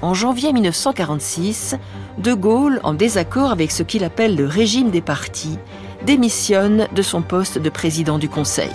En 0.00 0.14
janvier 0.14 0.52
1946, 0.52 1.76
De 2.18 2.32
Gaulle, 2.32 2.78
en 2.84 2.94
désaccord 2.94 3.50
avec 3.50 3.72
ce 3.72 3.82
qu'il 3.82 4.04
appelle 4.04 4.36
le 4.36 4.46
régime 4.46 4.90
des 4.90 5.00
partis, 5.00 5.58
démissionne 6.04 6.86
de 6.94 7.02
son 7.02 7.20
poste 7.20 7.58
de 7.58 7.68
président 7.68 8.18
du 8.18 8.28
Conseil. 8.28 8.70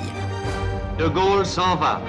De 0.99 1.07
Gaulle 1.07 1.45
s'en 1.45 1.78
va. 1.78 2.01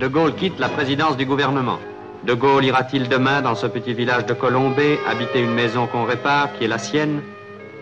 De 0.00 0.08
Gaulle 0.08 0.34
quitte 0.34 0.58
la 0.58 0.70
présidence 0.70 1.18
du 1.18 1.26
gouvernement. 1.26 1.78
De 2.24 2.32
Gaulle 2.32 2.64
ira-t-il 2.64 3.08
demain 3.08 3.42
dans 3.42 3.54
ce 3.54 3.66
petit 3.66 3.92
village 3.92 4.24
de 4.24 4.32
Colombay 4.32 4.98
habiter 5.06 5.40
une 5.40 5.52
maison 5.52 5.86
qu'on 5.86 6.04
répare, 6.04 6.52
qui 6.54 6.64
est 6.64 6.68
la 6.68 6.78
sienne? 6.78 7.20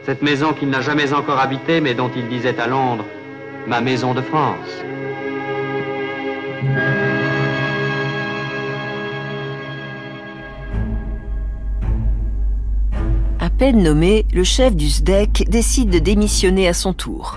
Cette 0.05 0.23
maison 0.23 0.53
qu'il 0.53 0.71
n'a 0.71 0.81
jamais 0.81 1.13
encore 1.13 1.39
habitée, 1.39 1.81
mais 1.81 1.95
dont 1.95 2.11
il 2.15 2.29
disait 2.29 2.59
à 2.61 2.67
Londres 2.67 3.05
Ma 3.67 3.81
maison 3.81 4.13
de 4.13 4.21
France. 4.21 4.85
Peine 13.59 13.83
nommé, 13.83 14.27
le 14.33 14.43
chef 14.43 14.75
du 14.75 14.91
SDEC 14.91 15.45
décide 15.49 15.91
de 15.91 16.01
démissionner 16.01 16.67
à 16.67 16.75
son 16.75 16.93
tour. 16.93 17.37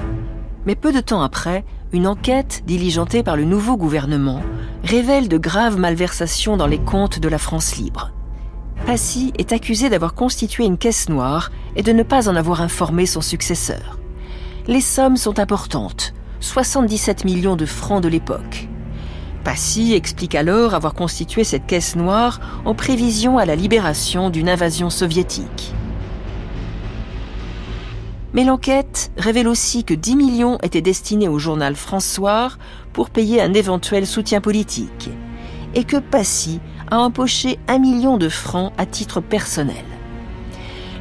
Mais 0.65 0.75
peu 0.75 0.91
de 0.91 0.99
temps 0.99 1.21
après, 1.21 1.63
une 1.93 2.07
enquête 2.07 2.63
diligentée 2.65 3.21
par 3.21 3.37
le 3.37 3.43
nouveau 3.43 3.77
gouvernement 3.77 4.41
révèle 4.83 5.29
de 5.29 5.37
graves 5.37 5.77
malversations 5.77 6.57
dans 6.57 6.65
les 6.65 6.79
comptes 6.79 7.19
de 7.19 7.29
la 7.29 7.37
France 7.37 7.77
libre. 7.77 8.11
Passy 8.87 9.31
est 9.37 9.51
accusé 9.51 9.89
d'avoir 9.89 10.15
constitué 10.15 10.65
une 10.65 10.77
caisse 10.77 11.07
noire 11.07 11.51
et 11.75 11.83
de 11.83 11.91
ne 11.91 12.03
pas 12.03 12.27
en 12.29 12.35
avoir 12.35 12.61
informé 12.61 13.05
son 13.05 13.21
successeur. 13.21 13.99
Les 14.67 14.81
sommes 14.81 15.17
sont 15.17 15.39
importantes, 15.39 16.13
77 16.39 17.25
millions 17.25 17.55
de 17.55 17.65
francs 17.65 18.01
de 18.01 18.09
l'époque. 18.09 18.67
Passy 19.43 19.93
explique 19.93 20.35
alors 20.35 20.73
avoir 20.73 20.93
constitué 20.93 21.43
cette 21.43 21.67
caisse 21.67 21.95
noire 21.95 22.39
en 22.65 22.73
prévision 22.73 23.37
à 23.37 23.45
la 23.45 23.55
libération 23.55 24.29
d'une 24.29 24.49
invasion 24.49 24.89
soviétique. 24.89 25.73
Mais 28.37 28.43
l'enquête 28.43 29.11
révèle 29.17 29.47
aussi 29.47 29.83
que 29.83 29.95
10 29.95 30.15
millions 30.15 30.59
étaient 30.61 30.79
destinés 30.79 31.27
au 31.27 31.39
journal 31.39 31.75
François 31.75 32.49
pour 32.93 33.09
payer 33.09 33.41
un 33.41 33.51
éventuel 33.55 34.05
soutien 34.05 34.41
politique, 34.41 35.09
et 35.73 35.83
que 35.83 35.97
Passy 35.97 36.59
a 36.91 36.99
empoché 36.99 37.57
un 37.67 37.79
million 37.79 38.17
de 38.17 38.29
francs 38.29 38.73
à 38.77 38.85
titre 38.85 39.21
personnel. 39.21 39.85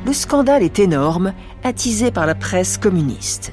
Le 0.07 0.15
scandale 0.15 0.63
est 0.63 0.79
énorme, 0.79 1.35
attisé 1.63 2.11
par 2.11 2.25
la 2.25 2.35
presse 2.35 2.79
communiste. 2.79 3.53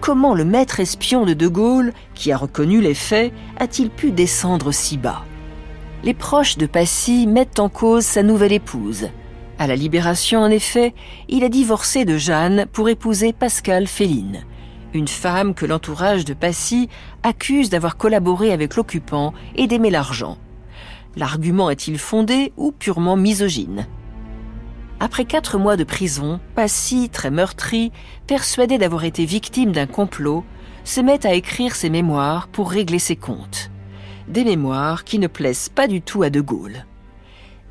Comment 0.00 0.34
le 0.34 0.46
maître 0.46 0.80
espion 0.80 1.26
de 1.26 1.34
De 1.34 1.48
Gaulle, 1.48 1.92
qui 2.14 2.32
a 2.32 2.38
reconnu 2.38 2.80
les 2.80 2.94
faits, 2.94 3.34
a-t-il 3.58 3.90
pu 3.90 4.10
descendre 4.10 4.72
si 4.72 4.96
bas? 4.96 5.22
Les 6.02 6.14
proches 6.14 6.56
de 6.56 6.64
Passy 6.64 7.26
mettent 7.26 7.60
en 7.60 7.68
cause 7.68 8.06
sa 8.06 8.22
nouvelle 8.22 8.54
épouse. 8.54 9.08
À 9.60 9.66
la 9.66 9.74
Libération, 9.74 10.40
en 10.40 10.50
effet, 10.50 10.94
il 11.28 11.42
a 11.42 11.48
divorcé 11.48 12.04
de 12.04 12.16
Jeanne 12.16 12.66
pour 12.72 12.88
épouser 12.88 13.32
Pascal 13.32 13.88
Féline, 13.88 14.44
une 14.94 15.08
femme 15.08 15.52
que 15.52 15.66
l'entourage 15.66 16.24
de 16.24 16.32
Passy 16.32 16.88
accuse 17.24 17.68
d'avoir 17.68 17.96
collaboré 17.96 18.52
avec 18.52 18.76
l'occupant 18.76 19.34
et 19.56 19.66
d'aimer 19.66 19.90
l'argent. 19.90 20.38
L'argument 21.16 21.70
est-il 21.70 21.98
fondé 21.98 22.52
ou 22.56 22.70
purement 22.70 23.16
misogyne? 23.16 23.88
Après 25.00 25.24
quatre 25.24 25.58
mois 25.58 25.76
de 25.76 25.82
prison, 25.82 26.38
Passy, 26.54 27.08
très 27.08 27.32
meurtri, 27.32 27.90
persuadé 28.28 28.78
d'avoir 28.78 29.02
été 29.02 29.24
victime 29.24 29.72
d'un 29.72 29.86
complot, 29.86 30.44
se 30.84 31.00
met 31.00 31.26
à 31.26 31.34
écrire 31.34 31.74
ses 31.74 31.90
mémoires 31.90 32.46
pour 32.46 32.70
régler 32.70 33.00
ses 33.00 33.16
comptes. 33.16 33.72
Des 34.28 34.44
mémoires 34.44 35.02
qui 35.02 35.18
ne 35.18 35.26
plaisent 35.26 35.68
pas 35.68 35.88
du 35.88 36.00
tout 36.00 36.22
à 36.22 36.30
De 36.30 36.40
Gaulle. 36.40 36.84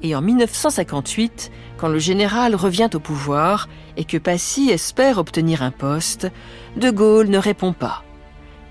Et 0.01 0.15
en 0.15 0.21
1958, 0.21 1.51
quand 1.78 1.88
le 1.88 1.99
général 1.99 2.55
revient 2.55 2.89
au 2.93 2.99
pouvoir 2.99 3.69
et 3.95 4.03
que 4.03 4.17
Passy 4.17 4.69
espère 4.69 5.17
obtenir 5.17 5.61
un 5.61 5.71
poste, 5.71 6.28
De 6.75 6.89
Gaulle 6.89 7.30
ne 7.30 7.38
répond 7.38 7.73
pas. 7.73 8.03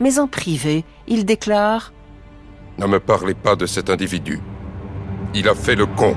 Mais 0.01 0.19
en 0.19 0.27
privé, 0.27 0.85
il 1.07 1.25
déclare⁇ 1.25 1.93
Ne 2.83 2.87
me 2.87 3.01
parlez 3.01 3.35
pas 3.35 3.57
de 3.57 3.67
cet 3.67 3.89
individu. 3.89 4.41
Il 5.35 5.49
a 5.49 5.55
fait 5.55 5.75
le 5.75 5.87
con. 5.87 6.17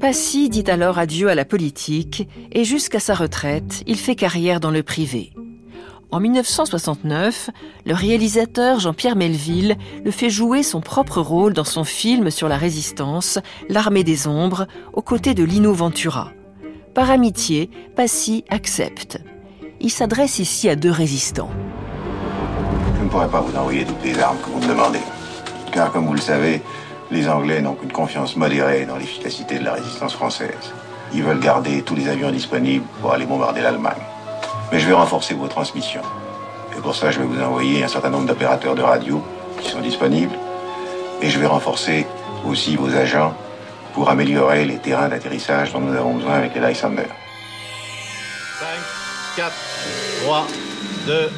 Passy 0.00 0.48
dit 0.48 0.70
alors 0.70 0.98
adieu 0.98 1.28
à 1.28 1.34
la 1.34 1.44
politique 1.44 2.28
et 2.52 2.64
jusqu'à 2.64 3.00
sa 3.00 3.14
retraite, 3.14 3.82
il 3.86 3.96
fait 3.96 4.14
carrière 4.14 4.60
dans 4.60 4.70
le 4.70 4.82
privé. 4.82 5.32
En 6.12 6.20
1969, 6.20 7.50
le 7.84 7.94
réalisateur 7.94 8.78
Jean-Pierre 8.78 9.16
Melville 9.16 9.76
le 10.04 10.10
fait 10.12 10.30
jouer 10.30 10.62
son 10.62 10.80
propre 10.80 11.20
rôle 11.20 11.52
dans 11.52 11.64
son 11.64 11.82
film 11.82 12.30
sur 12.30 12.48
la 12.48 12.56
résistance, 12.56 13.40
L'armée 13.68 14.04
des 14.04 14.28
ombres, 14.28 14.68
aux 14.92 15.02
côtés 15.02 15.34
de 15.34 15.42
Lino 15.42 15.72
Ventura. 15.72 16.30
Par 16.94 17.10
amitié, 17.10 17.70
Passy 17.96 18.44
accepte. 18.50 19.18
Il 19.80 19.90
s'adresse 19.90 20.38
ici 20.38 20.68
à 20.68 20.76
deux 20.76 20.92
résistants. 20.92 21.50
Je 22.98 23.04
ne 23.04 23.08
pourrais 23.08 23.28
pas 23.28 23.40
vous 23.40 23.56
envoyer 23.56 23.84
toutes 23.84 24.04
les 24.04 24.18
armes 24.20 24.38
que 24.38 24.50
vous 24.50 24.60
me 24.60 24.68
demandez. 24.68 25.02
Car 25.72 25.90
comme 25.90 26.06
vous 26.06 26.14
le 26.14 26.20
savez, 26.20 26.62
les 27.10 27.28
Anglais 27.28 27.60
n'ont 27.60 27.74
qu'une 27.74 27.92
confiance 27.92 28.36
modérée 28.36 28.86
dans 28.86 28.96
l'efficacité 28.96 29.58
de 29.58 29.64
la 29.64 29.74
résistance 29.74 30.14
française. 30.14 30.72
Ils 31.12 31.24
veulent 31.24 31.40
garder 31.40 31.82
tous 31.82 31.96
les 31.96 32.08
avions 32.08 32.30
disponibles 32.30 32.86
pour 33.00 33.12
aller 33.12 33.26
bombarder 33.26 33.60
l'Allemagne. 33.60 34.02
Mais 34.72 34.78
je 34.80 34.86
vais 34.86 34.94
renforcer 34.94 35.34
vos 35.34 35.48
transmissions. 35.48 36.02
Et 36.76 36.80
pour 36.80 36.94
ça, 36.94 37.10
je 37.10 37.20
vais 37.20 37.26
vous 37.26 37.40
envoyer 37.40 37.84
un 37.84 37.88
certain 37.88 38.10
nombre 38.10 38.26
d'opérateurs 38.26 38.74
de 38.74 38.82
radio 38.82 39.22
qui 39.60 39.70
sont 39.70 39.80
disponibles. 39.80 40.36
Et 41.22 41.30
je 41.30 41.38
vais 41.38 41.46
renforcer 41.46 42.06
aussi 42.44 42.76
vos 42.76 42.94
agents 42.94 43.34
pour 43.94 44.10
améliorer 44.10 44.64
les 44.64 44.78
terrains 44.78 45.08
d'atterrissage 45.08 45.72
dont 45.72 45.80
nous 45.80 45.96
avons 45.96 46.14
besoin 46.14 46.34
avec 46.34 46.54
les 46.54 46.60
Lysander. 46.60 47.06
5, 48.58 48.66
4, 49.36 49.52
3, 50.24 50.46
2, 51.06 51.30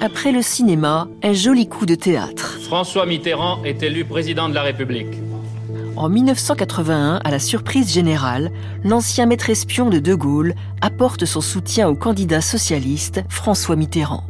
après 0.00 0.32
le 0.32 0.42
cinéma, 0.42 1.08
un 1.22 1.32
joli 1.32 1.68
coup 1.68 1.86
de 1.86 1.94
théâtre. 1.94 2.58
François 2.64 3.06
Mitterrand 3.06 3.62
est 3.64 3.82
élu 3.82 4.04
président 4.04 4.48
de 4.48 4.54
la 4.54 4.62
République. 4.62 5.14
En 5.96 6.08
1981, 6.08 7.20
à 7.22 7.30
la 7.30 7.38
surprise 7.38 7.92
générale, 7.92 8.50
l'ancien 8.82 9.26
maître 9.26 9.48
espion 9.48 9.90
de 9.90 10.00
De 10.00 10.14
Gaulle 10.14 10.54
apporte 10.80 11.24
son 11.24 11.40
soutien 11.40 11.88
au 11.88 11.94
candidat 11.94 12.40
socialiste 12.40 13.22
François 13.28 13.76
Mitterrand. 13.76 14.24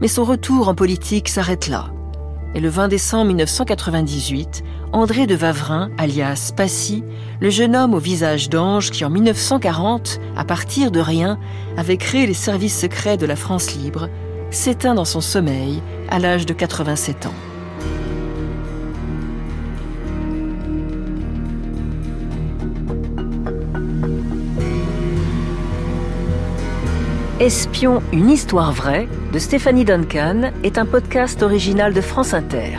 Mais 0.00 0.06
son 0.06 0.22
retour 0.22 0.68
en 0.68 0.76
politique 0.76 1.28
s'arrête 1.28 1.66
là. 1.66 1.90
Et 2.54 2.60
le 2.60 2.68
20 2.68 2.88
décembre 2.88 3.26
1998, 3.26 4.62
André 4.92 5.26
de 5.26 5.34
Vavrin, 5.34 5.90
alias 5.98 6.52
Passy, 6.56 7.02
le 7.40 7.50
jeune 7.50 7.74
homme 7.74 7.94
au 7.94 7.98
visage 7.98 8.48
d'ange 8.48 8.92
qui 8.92 9.04
en 9.04 9.10
1940, 9.10 10.20
à 10.36 10.44
partir 10.44 10.92
de 10.92 11.00
rien, 11.00 11.40
avait 11.76 11.96
créé 11.96 12.24
les 12.24 12.34
services 12.34 12.78
secrets 12.78 13.16
de 13.16 13.26
la 13.26 13.36
France 13.36 13.74
libre, 13.74 14.08
s'éteint 14.52 14.94
dans 14.94 15.06
son 15.06 15.20
sommeil 15.20 15.82
à 16.08 16.20
l'âge 16.20 16.46
de 16.46 16.52
87 16.52 17.26
ans. 17.26 17.51
Espion, 27.42 28.04
une 28.12 28.30
histoire 28.30 28.70
vraie 28.70 29.08
de 29.32 29.38
Stéphanie 29.40 29.84
Duncan 29.84 30.52
est 30.62 30.78
un 30.78 30.86
podcast 30.86 31.42
original 31.42 31.92
de 31.92 32.00
France 32.00 32.34
Inter. 32.34 32.78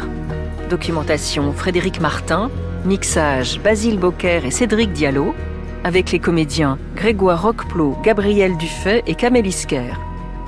Documentation 0.70 1.51
Frédéric 1.51 1.99
Martin, 1.99 2.49
mixage 2.86 3.59
Basile 3.59 3.99
Bocquer 3.99 4.39
et 4.45 4.51
Cédric 4.51 4.93
Diallo, 4.93 5.36
avec 5.84 6.14
les 6.14 6.20
comédiens 6.20 6.78
Grégoire 6.95 7.41
Roqueplot, 7.41 7.97
Gabriel 8.03 8.55
Dufay 8.55 9.03
et 9.05 9.16
Kamel 9.16 9.45
Isker. 9.45 9.99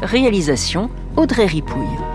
Réalisation 0.01 0.89
Audrey 1.17 1.47
Ripouille. 1.47 2.14